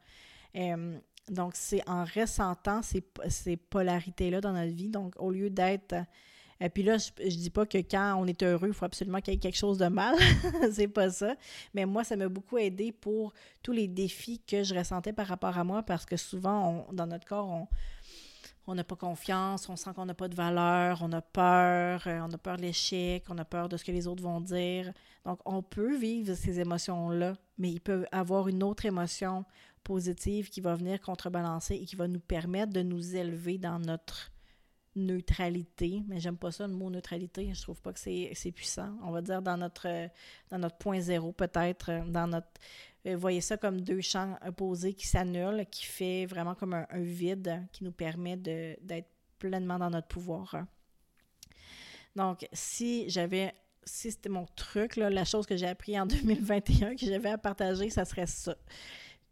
Euh, 0.55 0.99
donc, 1.29 1.51
c'est 1.53 1.87
en 1.87 2.03
ressentant 2.03 2.81
ces, 2.81 3.07
ces 3.27 3.57
polarités-là 3.57 4.41
dans 4.41 4.53
notre 4.53 4.73
vie. 4.73 4.89
Donc, 4.89 5.13
au 5.19 5.29
lieu 5.29 5.51
d'être 5.51 5.95
euh, 6.61 6.69
puis 6.69 6.83
là, 6.83 6.97
je, 6.97 7.09
je 7.23 7.35
dis 7.35 7.49
pas 7.49 7.65
que 7.65 7.77
quand 7.77 8.15
on 8.19 8.25
est 8.25 8.43
heureux, 8.43 8.67
il 8.67 8.73
faut 8.73 8.85
absolument 8.85 9.21
qu'il 9.21 9.33
y 9.33 9.37
ait 9.37 9.39
quelque 9.39 9.57
chose 9.57 9.77
de 9.77 9.87
mal. 9.87 10.15
c'est 10.71 10.87
pas 10.87 11.09
ça. 11.09 11.35
Mais 11.73 11.85
moi, 11.85 12.03
ça 12.03 12.15
m'a 12.15 12.29
beaucoup 12.29 12.57
aidé 12.57 12.91
pour 12.91 13.33
tous 13.63 13.71
les 13.71 13.87
défis 13.87 14.41
que 14.45 14.63
je 14.63 14.75
ressentais 14.75 15.13
par 15.13 15.27
rapport 15.27 15.57
à 15.57 15.63
moi 15.63 15.83
parce 15.83 16.05
que 16.05 16.17
souvent, 16.17 16.87
dans 16.91 17.07
notre 17.07 17.25
corps, 17.25 17.47
on 17.47 17.67
on 18.69 18.75
n'a 18.75 18.83
pas 18.83 18.95
confiance, 18.95 19.67
on 19.67 19.75
sent 19.75 19.89
qu'on 19.95 20.05
n'a 20.05 20.13
pas 20.13 20.27
de 20.27 20.35
valeur, 20.35 20.99
on 21.01 21.11
a 21.11 21.21
peur, 21.21 22.03
euh, 22.05 22.19
on 22.21 22.31
a 22.31 22.37
peur 22.37 22.57
de 22.57 22.61
l'échec, 22.61 23.25
on 23.27 23.37
a 23.39 23.45
peur 23.45 23.67
de 23.67 23.77
ce 23.77 23.83
que 23.83 23.91
les 23.91 24.05
autres 24.05 24.21
vont 24.21 24.41
dire. 24.41 24.93
Donc, 25.25 25.39
on 25.45 25.63
peut 25.63 25.97
vivre 25.97 26.35
ces 26.35 26.59
émotions-là, 26.59 27.33
mais 27.57 27.71
il 27.71 27.81
peut 27.81 28.05
avoir 28.11 28.47
une 28.47 28.61
autre 28.61 28.85
émotion 28.85 29.43
positive 29.83 30.49
qui 30.49 30.61
va 30.61 30.75
venir 30.75 31.01
contrebalancer 31.01 31.75
et 31.75 31.85
qui 31.85 31.95
va 31.95 32.07
nous 32.07 32.19
permettre 32.19 32.71
de 32.71 32.83
nous 32.83 33.15
élever 33.15 33.57
dans 33.57 33.79
notre 33.79 34.31
neutralité, 34.99 36.03
mais 36.07 36.19
j'aime 36.19 36.37
pas 36.37 36.51
ça 36.51 36.67
le 36.67 36.73
mot 36.73 36.89
neutralité, 36.89 37.51
je 37.53 37.61
trouve 37.61 37.81
pas 37.81 37.93
que 37.93 37.99
c'est 37.99 38.51
puissant. 38.53 38.97
On 39.03 39.11
va 39.11 39.21
dire 39.21 39.41
dans 39.41 39.57
notre 39.57 40.77
point 40.77 40.99
zéro 40.99 41.31
peut-être, 41.31 41.91
dans 42.07 42.27
notre 42.27 42.49
euh, 43.07 43.15
voyez 43.15 43.41
ça 43.41 43.57
comme 43.57 43.81
deux 43.81 44.01
champs 44.01 44.37
opposés 44.45 44.93
qui 44.93 45.07
s'annulent, 45.07 45.65
qui 45.71 45.85
fait 45.85 46.25
vraiment 46.25 46.55
comme 46.55 46.73
un, 46.73 46.85
vide 46.93 47.65
qui 47.71 47.83
nous 47.83 47.91
permet 47.91 48.35
d'être 48.35 49.09
pleinement 49.37 49.79
dans 49.79 49.89
notre 49.89 50.07
pouvoir. 50.07 50.65
Donc, 52.15 52.47
si 52.51 53.09
j'avais, 53.09 53.53
si 53.85 54.11
c'était 54.11 54.29
mon 54.29 54.45
truc, 54.55 54.97
la 54.97 55.23
chose 55.23 55.45
que 55.45 55.55
j'ai 55.55 55.67
appris 55.67 55.97
en 55.99 56.05
2021 56.07 56.95
que 56.95 57.05
j'avais 57.05 57.29
à 57.29 57.37
partager, 57.37 57.89
ça 57.89 58.03
serait 58.03 58.27
ça. 58.27 58.55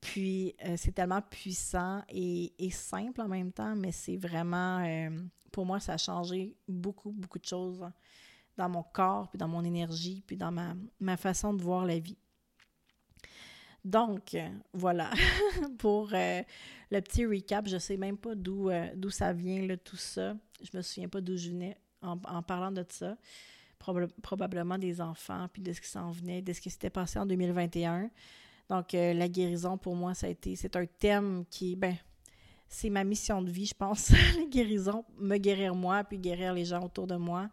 Puis, 0.01 0.55
euh, 0.65 0.75
c'est 0.77 0.91
tellement 0.91 1.21
puissant 1.21 2.03
et, 2.09 2.51
simple 2.71 3.21
en 3.21 3.27
même 3.27 3.51
temps, 3.51 3.75
mais 3.75 3.91
c'est 3.91 4.17
vraiment, 4.17 4.79
euh, 4.85 5.09
pour 5.51 5.65
moi, 5.65 5.79
ça 5.79 5.93
a 5.93 5.97
changé 5.97 6.55
beaucoup, 6.67 7.11
beaucoup 7.11 7.39
de 7.39 7.45
choses 7.45 7.83
dans 8.57 8.69
mon 8.69 8.83
corps, 8.83 9.29
puis 9.29 9.37
dans 9.37 9.47
mon 9.47 9.63
énergie, 9.63 10.23
puis 10.25 10.37
dans 10.37 10.51
ma, 10.51 11.17
façon 11.17 11.53
de 11.53 11.61
voir 11.61 11.85
la 11.85 11.99
vie. 11.99 12.17
Donc, 13.83 14.35
voilà, 14.73 15.11
pour 15.77 16.09
euh, 16.13 16.41
le 16.91 17.01
petit 17.01 17.25
recap, 17.25 17.67
je 17.67 17.75
ne 17.75 17.79
sais 17.79 17.97
même 17.97 18.17
pas 18.17 18.35
d'où 18.35 18.69
ça 19.09 19.33
vient, 19.33 19.67
tout 19.83 19.95
ça. 19.95 20.35
Je 20.61 20.75
me 20.75 20.81
souviens 20.81 21.07
pas 21.07 21.21
d'où 21.21 21.37
je 21.37 21.49
venais 21.49 21.77
en, 22.01 22.17
parlant 22.43 22.71
de 22.71 22.85
ça. 22.89 23.17
probablement 24.21 24.77
des 24.77 25.01
enfants, 25.01 25.47
puis 25.51 25.61
de 25.61 25.73
ce 25.73 25.81
qui 25.81 25.87
s'en 25.87 26.11
venait, 26.11 26.41
de 26.41 26.53
ce 26.53 26.61
qui 26.61 26.69
s'était 26.69 26.89
passé 26.89 27.17
en 27.17 27.25
2021. 27.25 28.09
Donc, 28.69 28.93
euh, 28.93 29.13
la 29.13 29.27
guérison, 29.27 29.77
pour 29.77 29.95
moi, 29.95 30.13
ça 30.13 30.27
a 30.27 30.29
été, 30.29 30.55
c'est 30.55 30.75
un 30.75 30.85
thème 30.85 31.45
qui, 31.49 31.75
ben, 31.75 31.95
c'est 32.67 32.89
ma 32.89 33.03
mission 33.03 33.41
de 33.41 33.49
vie, 33.49 33.65
je 33.65 33.73
pense, 33.73 34.09
la 34.37 34.45
guérison, 34.45 35.05
me 35.17 35.37
guérir 35.37 35.73
moi, 35.73 36.03
puis 36.03 36.19
guérir 36.19 36.53
les 36.53 36.65
gens 36.65 36.83
autour 36.83 37.07
de 37.07 37.15
moi. 37.15 37.49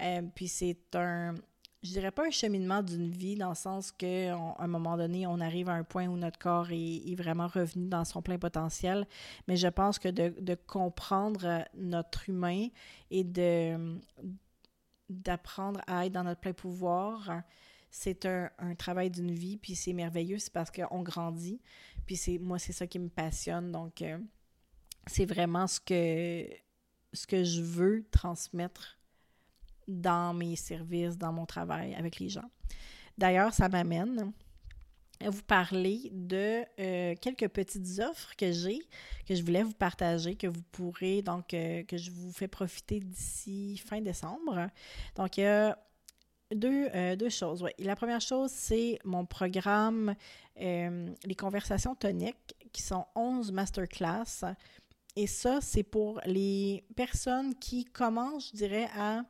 Euh, 0.00 0.22
puis 0.34 0.48
c'est 0.48 0.94
un, 0.94 1.34
je 1.82 1.92
dirais 1.92 2.10
pas 2.10 2.26
un 2.26 2.30
cheminement 2.30 2.82
d'une 2.82 3.10
vie, 3.10 3.36
dans 3.36 3.50
le 3.50 3.54
sens 3.54 3.92
qu'à 3.92 4.36
un 4.36 4.66
moment 4.66 4.96
donné, 4.96 5.26
on 5.26 5.40
arrive 5.40 5.68
à 5.68 5.74
un 5.74 5.84
point 5.84 6.06
où 6.06 6.16
notre 6.16 6.38
corps 6.38 6.68
est, 6.70 7.14
vraiment 7.14 7.46
revenu 7.46 7.88
dans 7.88 8.04
son 8.04 8.22
plein 8.22 8.38
potentiel. 8.38 9.06
Mais 9.46 9.56
je 9.56 9.68
pense 9.68 9.98
que 9.98 10.08
de, 10.08 10.34
de 10.40 10.54
comprendre 10.54 11.64
notre 11.74 12.28
humain 12.28 12.68
et 13.10 13.24
de 13.24 13.98
d'apprendre 15.08 15.80
à 15.86 16.06
être 16.06 16.12
dans 16.12 16.24
notre 16.24 16.40
plein 16.40 16.52
pouvoir, 16.52 17.42
c'est 17.98 18.26
un, 18.26 18.50
travail 18.76 19.10
d'une 19.10 19.32
vie, 19.32 19.56
puis 19.56 19.74
c'est 19.74 19.94
merveilleux, 19.94 20.38
c'est 20.38 20.52
parce 20.52 20.70
qu'on 20.70 21.02
grandit. 21.02 21.62
Puis 22.04 22.16
c'est 22.16 22.38
moi, 22.38 22.58
c'est 22.58 22.74
ça 22.74 22.86
qui 22.86 22.98
me 22.98 23.08
passionne. 23.08 23.72
Donc, 23.72 24.02
euh, 24.02 24.18
c'est 25.06 25.24
vraiment 25.24 25.66
ce 25.66 25.80
que, 25.80 26.46
je 27.14 27.62
veux 27.62 28.04
transmettre 28.10 28.98
dans 29.88 30.34
mes 30.34 30.56
services, 30.56 31.16
dans 31.16 31.32
mon 31.32 31.46
travail 31.46 31.94
avec 31.94 32.18
les 32.18 32.28
gens. 32.28 32.50
D'ailleurs, 33.16 33.54
ça 33.54 33.70
m'amène 33.70 34.30
vous 35.24 35.42
parler 35.42 36.10
de 36.12 36.64
euh, 36.78 37.14
quelques 37.18 37.48
petites 37.48 37.98
offres 38.00 38.36
que 38.36 38.52
j'ai, 38.52 38.78
que 39.26 39.34
je 39.34 39.42
voulais 39.42 39.62
vous 39.62 39.72
partager, 39.72 40.36
que 40.36 40.46
vous 40.46 40.62
pourrez, 40.70 41.22
donc, 41.22 41.54
euh, 41.54 41.82
que 41.84 41.96
je 41.96 42.10
vous 42.10 42.30
fais 42.30 42.48
profiter 42.48 43.00
d'ici 43.00 43.78
fin 43.78 44.02
décembre. 44.02 44.68
Donc, 45.14 45.38
il 45.38 45.44
y 45.44 45.46
a 45.46 45.78
deux, 46.54 46.88
euh, 46.94 47.16
deux 47.16 47.28
choses. 47.28 47.64
La 47.78 47.96
première 47.96 48.20
chose, 48.20 48.50
c'est 48.50 48.98
mon 49.04 49.26
programme 49.26 50.14
Les 50.56 51.34
conversations 51.36 51.94
toniques, 51.94 52.54
qui 52.72 52.82
sont 52.82 53.04
11 53.14 53.52
masterclass. 53.52 54.44
Et 55.16 55.26
ça, 55.26 55.60
c'est 55.60 55.82
pour 55.82 56.20
les 56.26 56.84
personnes 56.94 57.54
qui 57.54 57.84
commencent, 57.84 58.50
je 58.50 58.56
dirais, 58.56 58.88
à 58.96 59.22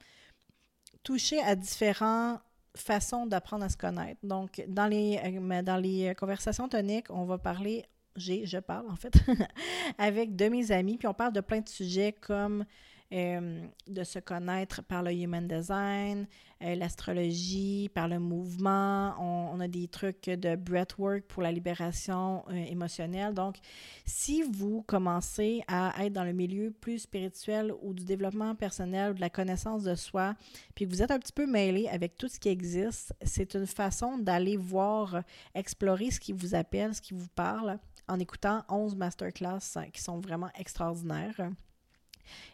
toucher 1.05 1.40
à 1.40 1.55
différents 1.55 2.40
façon 2.76 3.26
d'apprendre 3.26 3.64
à 3.64 3.68
se 3.68 3.76
connaître. 3.76 4.20
Donc, 4.22 4.62
dans 4.68 4.87
les, 4.87 5.18
euh, 5.24 5.62
dans 5.62 5.76
les 5.76 6.14
conversations 6.14 6.68
toniques, 6.68 7.07
on 7.11 7.24
va 7.24 7.38
parler, 7.38 7.85
j'ai, 8.16 8.46
je 8.46 8.59
parle 8.59 8.88
en 8.90 8.96
fait, 8.96 9.14
avec 9.98 10.37
de 10.37 10.48
mes 10.48 10.70
amis, 10.70 10.96
puis 10.96 11.09
on 11.09 11.14
parle 11.14 11.33
de 11.33 11.40
plein 11.40 11.61
de 11.61 11.68
sujets 11.68 12.12
comme 12.12 12.64
euh, 13.12 13.64
de 13.87 14.03
se 14.03 14.19
connaître 14.19 14.83
par 14.83 15.03
le 15.03 15.12
human 15.12 15.47
design, 15.47 16.27
euh, 16.62 16.75
l'astrologie, 16.75 17.88
par 17.95 18.09
le 18.09 18.19
mouvement. 18.19 19.14
On, 19.21 19.61
a 19.61 19.69
des 19.69 19.87
trucs 19.87 20.25
de 20.25 20.57
breathwork 20.57 21.23
pour 21.23 21.42
la 21.42 21.53
libération 21.53 22.45
euh, 22.49 22.55
émotionnelle. 22.55 23.33
Donc, 23.33 23.59
si 24.05 24.42
vous 24.42 24.83
commencez 24.83 25.62
à 25.69 26.05
être 26.05 26.14
dans 26.14 26.25
le 26.25 26.33
milieu 26.33 26.73
plus 26.73 26.99
spirituel 26.99 27.73
ou 27.81 27.95
du 27.95 28.05
développement 28.05 28.57
personnel 28.57 29.12
ou 29.12 29.14
de 29.14 29.21
la 29.21 29.31
connaissance 29.31 29.85
de 29.85 29.95
soi, 29.95 30.35
puis 30.75 30.85
que 30.85 30.90
vous 30.90 31.01
êtes 31.01 31.12
un 31.12 31.21
petit 31.21 31.33
peu 31.33 31.47
mêlé 31.47 31.87
avec 31.87 32.16
tout 32.16 32.27
ce 32.27 32.40
qui 32.40 32.49
existe, 32.49 33.14
c'est 33.23 33.55
une 33.55 33.66
façon 33.66 34.19
d'aller 34.19 34.57
voir, 34.57 35.23
explorer 35.55 36.11
ce 36.11 36.19
qui 36.19 36.33
vous 36.33 36.57
appelle, 36.57 36.92
ce 36.92 37.01
qui 37.01 37.14
vous 37.14 37.29
parle 37.37 37.79
en 38.09 38.19
écoutant 38.19 38.64
11 38.69 38.97
masterclass 38.97 39.61
qui 39.92 40.03
sont 40.03 40.19
vraiment 40.19 40.51
extraordinaires. 40.59 41.51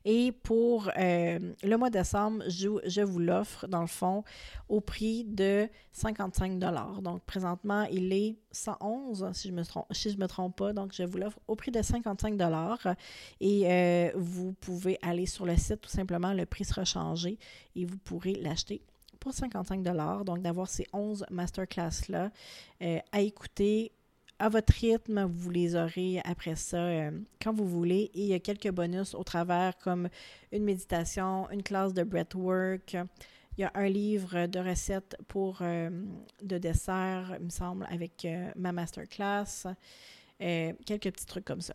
Et 0.05 0.33
pour 0.33 0.91
euh, 0.99 1.39
le 1.63 1.77
mois 1.77 1.91
de 1.91 1.99
décembre, 1.99 2.43
je, 2.49 3.03
vous 3.03 3.19
l'offre, 3.19 3.67
dans 3.67 3.81
le 3.81 3.87
fond, 3.87 4.25
au 4.69 4.81
prix 4.81 5.25
de 5.25 5.69
55 5.93 6.59
Donc, 6.59 7.23
présentement, 7.25 7.85
il 7.91 8.13
est 8.13 8.37
111, 8.53 9.31
si 9.33 9.49
je 9.49 9.53
ne 9.53 9.59
me, 9.59 9.65
trompe, 9.65 9.87
si 9.93 10.17
me 10.17 10.27
trompe 10.27 10.57
pas. 10.57 10.73
Donc, 10.73 10.93
je 10.93 11.03
vous 11.03 11.19
l'offre 11.19 11.39
au 11.49 11.57
prix 11.57 11.71
de 11.71 11.83
55 11.83 12.35
Et 13.41 13.63
euh, 13.67 14.11
vous 14.17 14.53
pouvez 14.55 14.99
aller 15.03 15.27
sur 15.27 15.47
le 15.47 15.57
site, 15.57 15.81
tout 15.81 15.91
simplement, 15.91 16.33
le 16.33 16.47
prix 16.47 16.65
sera 16.65 16.85
changé 16.85 17.39
et 17.77 17.85
vous 17.85 17.99
pourrez 17.99 18.35
l'acheter 18.35 18.83
pour 19.23 19.33
55 19.33 19.83
Donc, 20.25 20.43
d'avoir 20.43 20.69
ces 20.69 20.87
11 20.93 21.27
masterclass-là 21.31 22.31
euh, 22.83 22.99
à 23.13 23.21
écouter 23.21 23.93
à 24.43 24.49
votre 24.49 24.73
rythme. 24.73 25.25
Vous 25.25 25.51
les 25.51 25.77
aurez 25.77 26.21
après 26.25 26.57
ça 26.57 26.79
euh, 26.79 27.13
quand 27.41 27.53
vous 27.53 27.69
voulez. 27.69 28.11
Et 28.13 28.23
il 28.23 28.27
y 28.27 28.35
a 28.35 28.41
quelques 28.41 28.71
bonus 28.71 29.15
au 29.15 29.23
travers 29.23 29.79
comme 29.79 30.09
une 30.51 30.65
méditation, 30.65 31.49
une 31.51 31.63
classe 31.63 31.95
de 31.95 32.03
breathwork. 32.03 32.97
Il 33.57 33.61
y 33.61 33.65
a 33.65 33.71
un 33.75 33.89
livre 33.89 34.47
de 34.47 34.59
recettes 34.59 35.17
pour 35.29 35.59
euh, 35.61 35.91
de 36.43 36.59
dessert, 36.59 37.37
il 37.39 37.45
me 37.45 37.51
semble, 37.51 37.87
avec 37.89 38.25
euh, 38.25 38.51
ma 38.57 38.73
masterclass. 38.73 39.69
quelques 40.41 41.13
petits 41.13 41.27
trucs 41.27 41.45
comme 41.45 41.61
ça. 41.61 41.75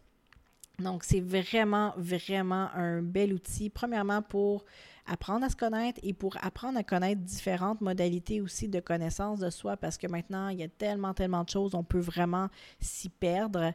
Donc, 0.80 1.06
c'est 1.06 1.22
vraiment, 1.22 1.94
vraiment 1.96 2.70
un 2.76 3.02
bel 3.02 3.34
outil. 3.34 3.70
Premièrement, 3.70 4.22
pour 4.22 4.66
apprendre 5.08 5.46
à 5.46 5.50
se 5.50 5.56
connaître 5.56 6.00
et 6.04 6.14
pour 6.14 6.38
apprendre 6.42 6.78
à 6.78 6.84
connaître 6.84 7.22
différentes 7.22 7.82
modalités 7.82 8.42
aussi 8.42 8.68
de 8.68 8.80
connaissance 8.80 9.40
de 9.40 9.50
soi 9.50 9.78
parce 9.78 9.98
que 9.98 10.08
maintenant, 10.08 10.50
il 10.50 10.60
y 10.60 10.64
a 10.64 10.68
tellement, 10.68 11.14
tellement 11.14 11.44
de 11.44 11.50
choses, 11.50 11.76
on 11.76 11.84
peut 11.84 12.00
vraiment 12.00 12.50
s'y 12.80 13.10
perdre. 13.10 13.74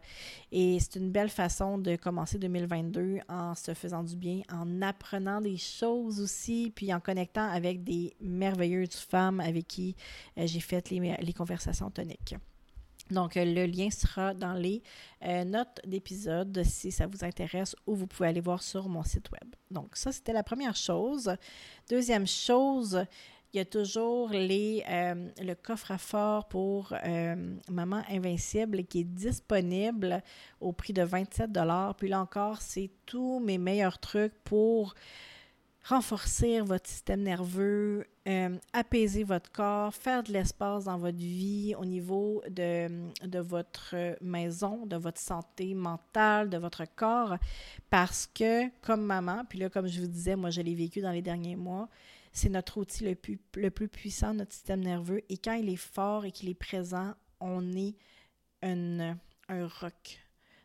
Et 0.51 0.79
c'est 0.81 0.97
une 0.99 1.11
belle 1.11 1.31
façon 1.31 1.79
de 1.79 1.97
commencer 1.97 2.39
2022 2.39 3.21
en 3.29 3.55
se 3.55 3.75
faisant 3.75 4.03
du 4.03 4.17
bien, 4.17 4.43
en 4.53 4.83
apprenant 4.83 5.41
des 5.41 5.57
choses 5.57 6.21
aussi, 6.21 6.73
puis 6.75 6.93
en 6.93 7.01
connectant 7.01 7.49
avec 7.51 7.83
des 7.83 8.15
merveilleuses 8.21 8.97
femmes 8.97 9.41
avec 9.41 9.67
qui 9.67 9.97
euh, 10.39 10.47
j'ai 10.47 10.61
fait 10.61 10.91
les, 10.91 11.17
les 11.21 11.33
conversations 11.33 11.91
toniques. 11.91 12.37
Donc, 13.11 13.37
euh, 13.37 13.45
le 13.45 13.67
lien 13.67 13.91
sera 13.91 14.35
dans 14.35 14.55
les 14.55 14.83
euh, 15.25 15.45
notes 15.45 15.81
d'épisode 15.85 16.63
si 16.65 16.91
ça 16.91 17.07
vous 17.07 17.25
intéresse 17.25 17.75
ou 17.87 17.95
vous 17.95 18.07
pouvez 18.07 18.29
aller 18.29 18.41
voir 18.41 18.63
sur 18.63 18.89
mon 18.89 19.03
site 19.03 19.31
web. 19.31 19.55
Donc, 19.71 19.97
ça, 19.97 20.13
c'était 20.13 20.33
la 20.33 20.43
première 20.43 20.77
chose. 20.77 21.35
Deuxième 21.91 22.27
chose, 22.27 23.05
il 23.53 23.59
y 23.59 23.61
a 23.61 23.65
toujours 23.65 24.31
euh, 24.33 25.29
le 25.39 25.55
coffre 25.55 25.91
à 25.91 25.99
fort 25.99 26.49
pour 26.49 26.95
Maman 27.69 28.03
Invincible 28.09 28.85
qui 28.85 29.01
est 29.01 29.05
disponible 29.05 30.23
au 30.61 30.73
prix 30.73 30.95
de 30.95 31.03
27 31.03 31.51
Puis 31.99 32.09
là 32.09 32.21
encore, 32.21 32.63
c'est 32.63 32.91
tous 33.05 33.41
mes 33.41 33.59
meilleurs 33.59 33.99
trucs 33.99 34.35
pour 34.45 34.95
renforcer 35.85 36.61
votre 36.61 36.89
système 36.89 37.23
nerveux, 37.23 38.07
euh, 38.29 38.57
apaiser 38.73 39.25
votre 39.25 39.51
corps, 39.51 39.93
faire 39.95 40.23
de 40.23 40.33
l'espace 40.33 40.85
dans 40.85 40.97
votre 40.97 41.19
vie 41.19 41.75
au 41.77 41.85
niveau 41.85 42.43
de, 42.49 43.11
de, 43.27 43.39
votre 43.41 44.17
maison, 44.21 44.87
de 44.87 44.97
votre 44.97 45.21
santé 45.21 45.75
mentale, 45.75 46.49
de 46.51 46.59
votre 46.59 46.85
corps, 46.95 47.37
parce 47.91 48.29
que 48.33 48.69
comme 48.81 49.03
maman, 49.03 49.45
puis 49.49 49.59
là, 49.59 49.69
comme 49.71 49.89
je 49.89 50.01
vous 50.01 50.07
disais, 50.07 50.37
moi, 50.37 50.51
je 50.51 50.61
l'ai 50.61 50.75
vécu 50.75 51.01
dans 51.01 51.11
les 51.11 51.23
derniers 51.23 51.57
mois, 51.57 51.89
c'est 52.33 52.49
notre 52.49 52.79
outil 52.79 53.05
le 53.05 53.15
plus, 53.15 53.39
le 53.57 53.71
plus 53.71 53.89
puissant, 53.89 54.35
notre 54.35 54.53
système 54.53 54.81
nerveux, 54.81 55.23
et 55.29 55.37
quand 55.37 55.55
il 55.55 55.69
est 55.69 55.77
fort 55.77 56.25
et 56.25 56.31
qu'il 56.31 56.49
est 56.49 56.55
présent, 56.55 57.15
on 57.41 57.73
est 57.73 57.97
un, 58.63 59.17
un 59.49 59.67
roc. 59.67 60.21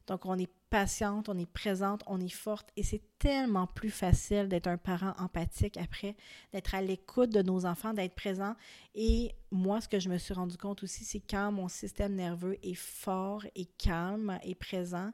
Donc, 0.06 0.26
on 0.26 0.38
est 0.38 0.50
patiente, 0.70 1.30
on 1.30 1.38
est 1.38 1.50
présente, 1.50 2.04
on 2.08 2.20
est 2.20 2.34
forte 2.34 2.70
et 2.76 2.84
c'est 2.84 3.02
tellement 3.20 3.68
plus 3.68 3.90
facile 3.90 4.48
d'être 4.48 4.68
un 4.68 4.78
parent 4.78 5.14
empathique 5.18 5.78
après, 5.78 6.16
d'être 6.52 6.76
à 6.76 6.82
l'écoute 6.82 7.30
de 7.32 7.42
nos 7.42 7.66
enfants, 7.66 7.94
d'être 7.94 8.16
présent. 8.16 8.56
Et 8.94 9.34
moi, 9.52 9.82
ce 9.82 9.88
que 9.88 10.00
je 10.00 10.10
me 10.10 10.18
suis 10.18 10.34
rendu 10.34 10.58
compte 10.58 10.84
aussi, 10.84 11.06
c'est 11.06 11.22
quand 11.22 11.52
mon 11.52 11.68
système 11.68 12.16
nerveux 12.16 12.58
est 12.64 12.76
fort 12.76 13.46
et 13.56 13.66
calme 13.66 14.38
et 14.44 14.56
présent, 14.56 15.12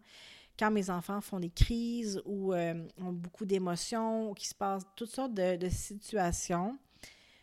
quand 0.57 0.71
mes 0.71 0.89
enfants 0.89 1.21
font 1.21 1.39
des 1.39 1.49
crises 1.49 2.21
ou 2.25 2.53
euh, 2.53 2.87
ont 2.99 3.11
beaucoup 3.11 3.45
d'émotions 3.45 4.29
ou 4.29 4.33
qu'il 4.33 4.47
se 4.47 4.55
passe 4.55 4.83
toutes 4.95 5.09
sortes 5.09 5.33
de, 5.33 5.69
situations, 5.69 6.77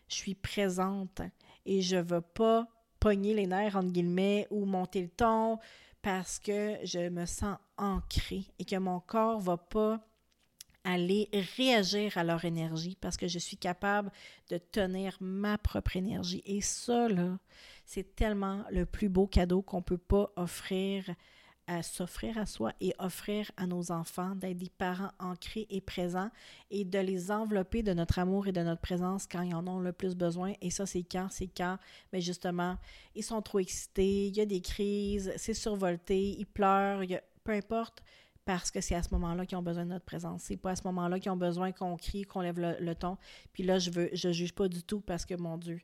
je 0.09 0.15
suis 0.15 0.35
présente 0.35 1.21
et 1.67 1.83
je 1.83 1.97
ne 1.97 2.03
veux 2.03 2.21
pas 2.21 2.69
pogner 2.99 3.35
les 3.35 3.47
nerfs, 3.47 3.77
entre 3.77 3.91
guillemets, 3.91 4.47
ou 4.51 4.65
monter 4.65 5.03
le 5.03 5.09
ton 5.09 5.59
parce 6.03 6.39
que 6.39 6.77
je 6.85 7.09
me 7.09 7.27
sens 7.27 7.59
ancrée 7.77 8.45
et 8.59 8.65
que 8.65 8.77
mon 8.77 9.01
corps 9.01 9.41
va 9.41 9.57
pas 9.57 10.01
aller 10.85 11.29
réagir 11.57 12.17
à 12.17 12.25
leur 12.25 12.45
énergie 12.45 12.97
parce 13.01 13.17
que 13.17 13.29
je 13.29 13.39
suis 13.39 13.57
capable 13.57 14.11
de 14.49 14.59
tenir 14.59 15.17
ma 15.21 15.59
propre 15.59 15.97
énergie. 15.97 16.43
Et 16.47 16.63
ça, 16.63 17.09
là, 17.09 17.39
c'est 17.85 18.17
tellement 18.17 18.65
le 18.71 18.87
plus 18.87 19.09
beau 19.09 19.27
cadeau 19.27 19.63
qu'on 19.63 19.79
ne 19.79 19.83
peut 19.83 19.99
pas 19.99 20.33
offrir 20.37 21.05
à 21.71 21.85
s'offrir 21.85 22.37
à 22.37 22.47
soi 22.47 22.73
et 22.81 22.93
offrir 22.99 23.49
à 23.57 23.65
nos 23.65 23.93
enfants 23.93 24.35
d'être 24.35 24.59
des 24.59 24.71
parents 24.71 25.13
ancrés 25.21 25.69
et 25.71 25.81
présents 25.81 26.31
et 26.73 26.85
de 26.85 26.99
les 26.99 27.31
envelopper 27.31 27.85
de 27.85 27.93
notre 27.93 28.19
amour 28.19 28.49
et 28.49 28.53
de 28.53 28.61
notre 28.61 28.81
présence 28.81 29.29
quand 29.29 29.43
ils 29.43 29.55
en 29.55 29.65
ont 29.69 29.79
le 29.79 29.93
plus 29.93 30.17
besoin. 30.17 30.53
Et 30.63 30.71
ça, 30.71 30.85
c'est 30.85 31.05
quand? 31.05 31.29
C'est 31.31 31.47
quand, 31.47 31.79
mais 32.13 32.21
justement, 32.21 32.77
ils 33.15 33.23
sont 33.23 33.41
trop 33.41 33.61
excités, 33.61 34.27
il 34.27 34.37
y 34.37 34.41
a 34.41 34.47
des 34.47 34.61
crises, 34.61 35.33
c'est 35.37 35.55
survolté, 35.55 36.37
ils 36.41 36.47
pleurent, 36.47 37.03
peu 37.45 37.53
importe, 37.53 38.03
parce 38.45 38.73
que 38.73 38.81
c'est 38.81 38.97
à 38.97 39.05
ce 39.05 39.11
moment-là 39.15 39.47
qu'ils 39.47 39.57
ont 39.57 39.63
besoin 39.63 39.85
de 39.85 39.91
notre 39.91 40.05
présence. 40.05 40.43
C'est 40.43 40.57
pas 40.57 40.73
à 40.73 40.77
ce 40.77 40.83
moment-là 40.89 41.21
qu'ils 41.21 41.31
ont 41.31 41.37
besoin 41.37 41.71
qu'on 41.71 41.97
crie, 41.97 42.23
qu'on 42.23 42.41
lève 42.41 42.59
le, 42.59 42.75
le, 42.81 42.97
ton. 42.97 43.17
Puis 43.53 43.63
là, 43.63 43.79
je 43.79 43.91
veux, 43.91 44.11
je 44.13 44.33
juge 44.33 44.55
pas 44.55 44.67
du 44.67 44.83
tout 44.83 45.01
parce 45.01 45.25
que, 45.25 45.35
mon 45.35 45.57
Dieu, 45.57 45.81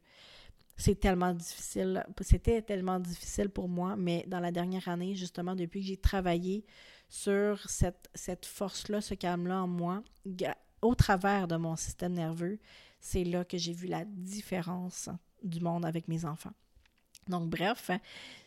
c'est 0.76 1.00
tellement 1.00 1.32
difficile. 1.32 2.04
C'était 2.20 2.62
tellement 2.62 3.00
difficile 3.00 3.48
pour 3.48 3.68
moi, 3.68 3.96
mais 3.96 4.24
dans 4.26 4.40
la 4.40 4.52
dernière 4.52 4.88
année, 4.88 5.14
justement, 5.14 5.54
depuis 5.54 5.80
que 5.80 5.86
j'ai 5.86 5.96
travaillé 5.96 6.64
sur 7.08 7.68
cette, 7.68 8.10
cette 8.14 8.46
force-là, 8.46 9.00
ce 9.00 9.14
calme-là 9.14 9.62
en 9.62 9.66
moi, 9.66 10.02
au 10.82 10.94
travers 10.94 11.48
de 11.48 11.56
mon 11.56 11.76
système 11.76 12.12
nerveux, 12.12 12.58
c'est 13.00 13.24
là 13.24 13.44
que 13.44 13.56
j'ai 13.56 13.72
vu 13.72 13.86
la 13.86 14.04
différence 14.04 15.08
du 15.42 15.60
monde 15.60 15.84
avec 15.86 16.08
mes 16.08 16.24
enfants. 16.24 16.52
Donc, 17.28 17.48
bref, 17.48 17.90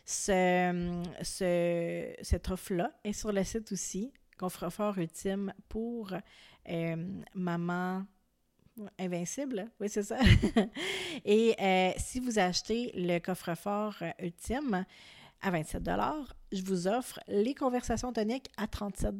ce, 0.04 1.02
ce, 1.22 2.14
cette 2.22 2.48
offre-là 2.50 2.92
est 3.04 3.12
sur 3.12 3.32
le 3.32 3.44
site 3.44 3.72
aussi, 3.72 4.12
coffre-fort 4.38 4.98
ultime 4.98 5.52
pour 5.68 6.12
euh, 6.68 7.20
maman, 7.34 8.06
Invincible, 8.98 9.68
oui, 9.80 9.88
c'est 9.88 10.02
ça. 10.02 10.18
Et 11.24 11.54
euh, 11.60 11.90
si 11.98 12.20
vous 12.20 12.38
achetez 12.38 12.92
le 12.94 13.18
coffre-fort 13.18 13.96
euh, 14.02 14.10
ultime 14.20 14.84
à 15.42 15.50
27 15.50 15.88
je 16.52 16.62
vous 16.62 16.86
offre 16.86 17.18
les 17.26 17.54
conversations 17.54 18.12
toniques 18.12 18.50
à 18.56 18.66
37 18.66 19.16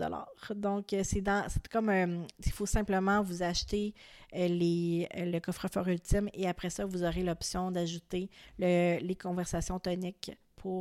Donc, 0.56 0.92
euh, 0.92 1.02
c'est 1.02 1.20
dans 1.22 1.46
c'est 1.48 1.66
comme 1.68 1.90
il 2.44 2.52
faut 2.52 2.66
simplement 2.66 3.22
vous 3.22 3.42
acheter 3.42 3.94
le 4.32 5.38
coffre-fort 5.40 5.88
ultime 5.88 6.28
et 6.34 6.48
après 6.48 6.70
ça, 6.70 6.84
vous 6.84 7.02
aurez 7.02 7.22
l'option 7.22 7.70
d'ajouter 7.70 8.30
les 8.58 9.16
conversations 9.20 9.78
toniques 9.78 10.32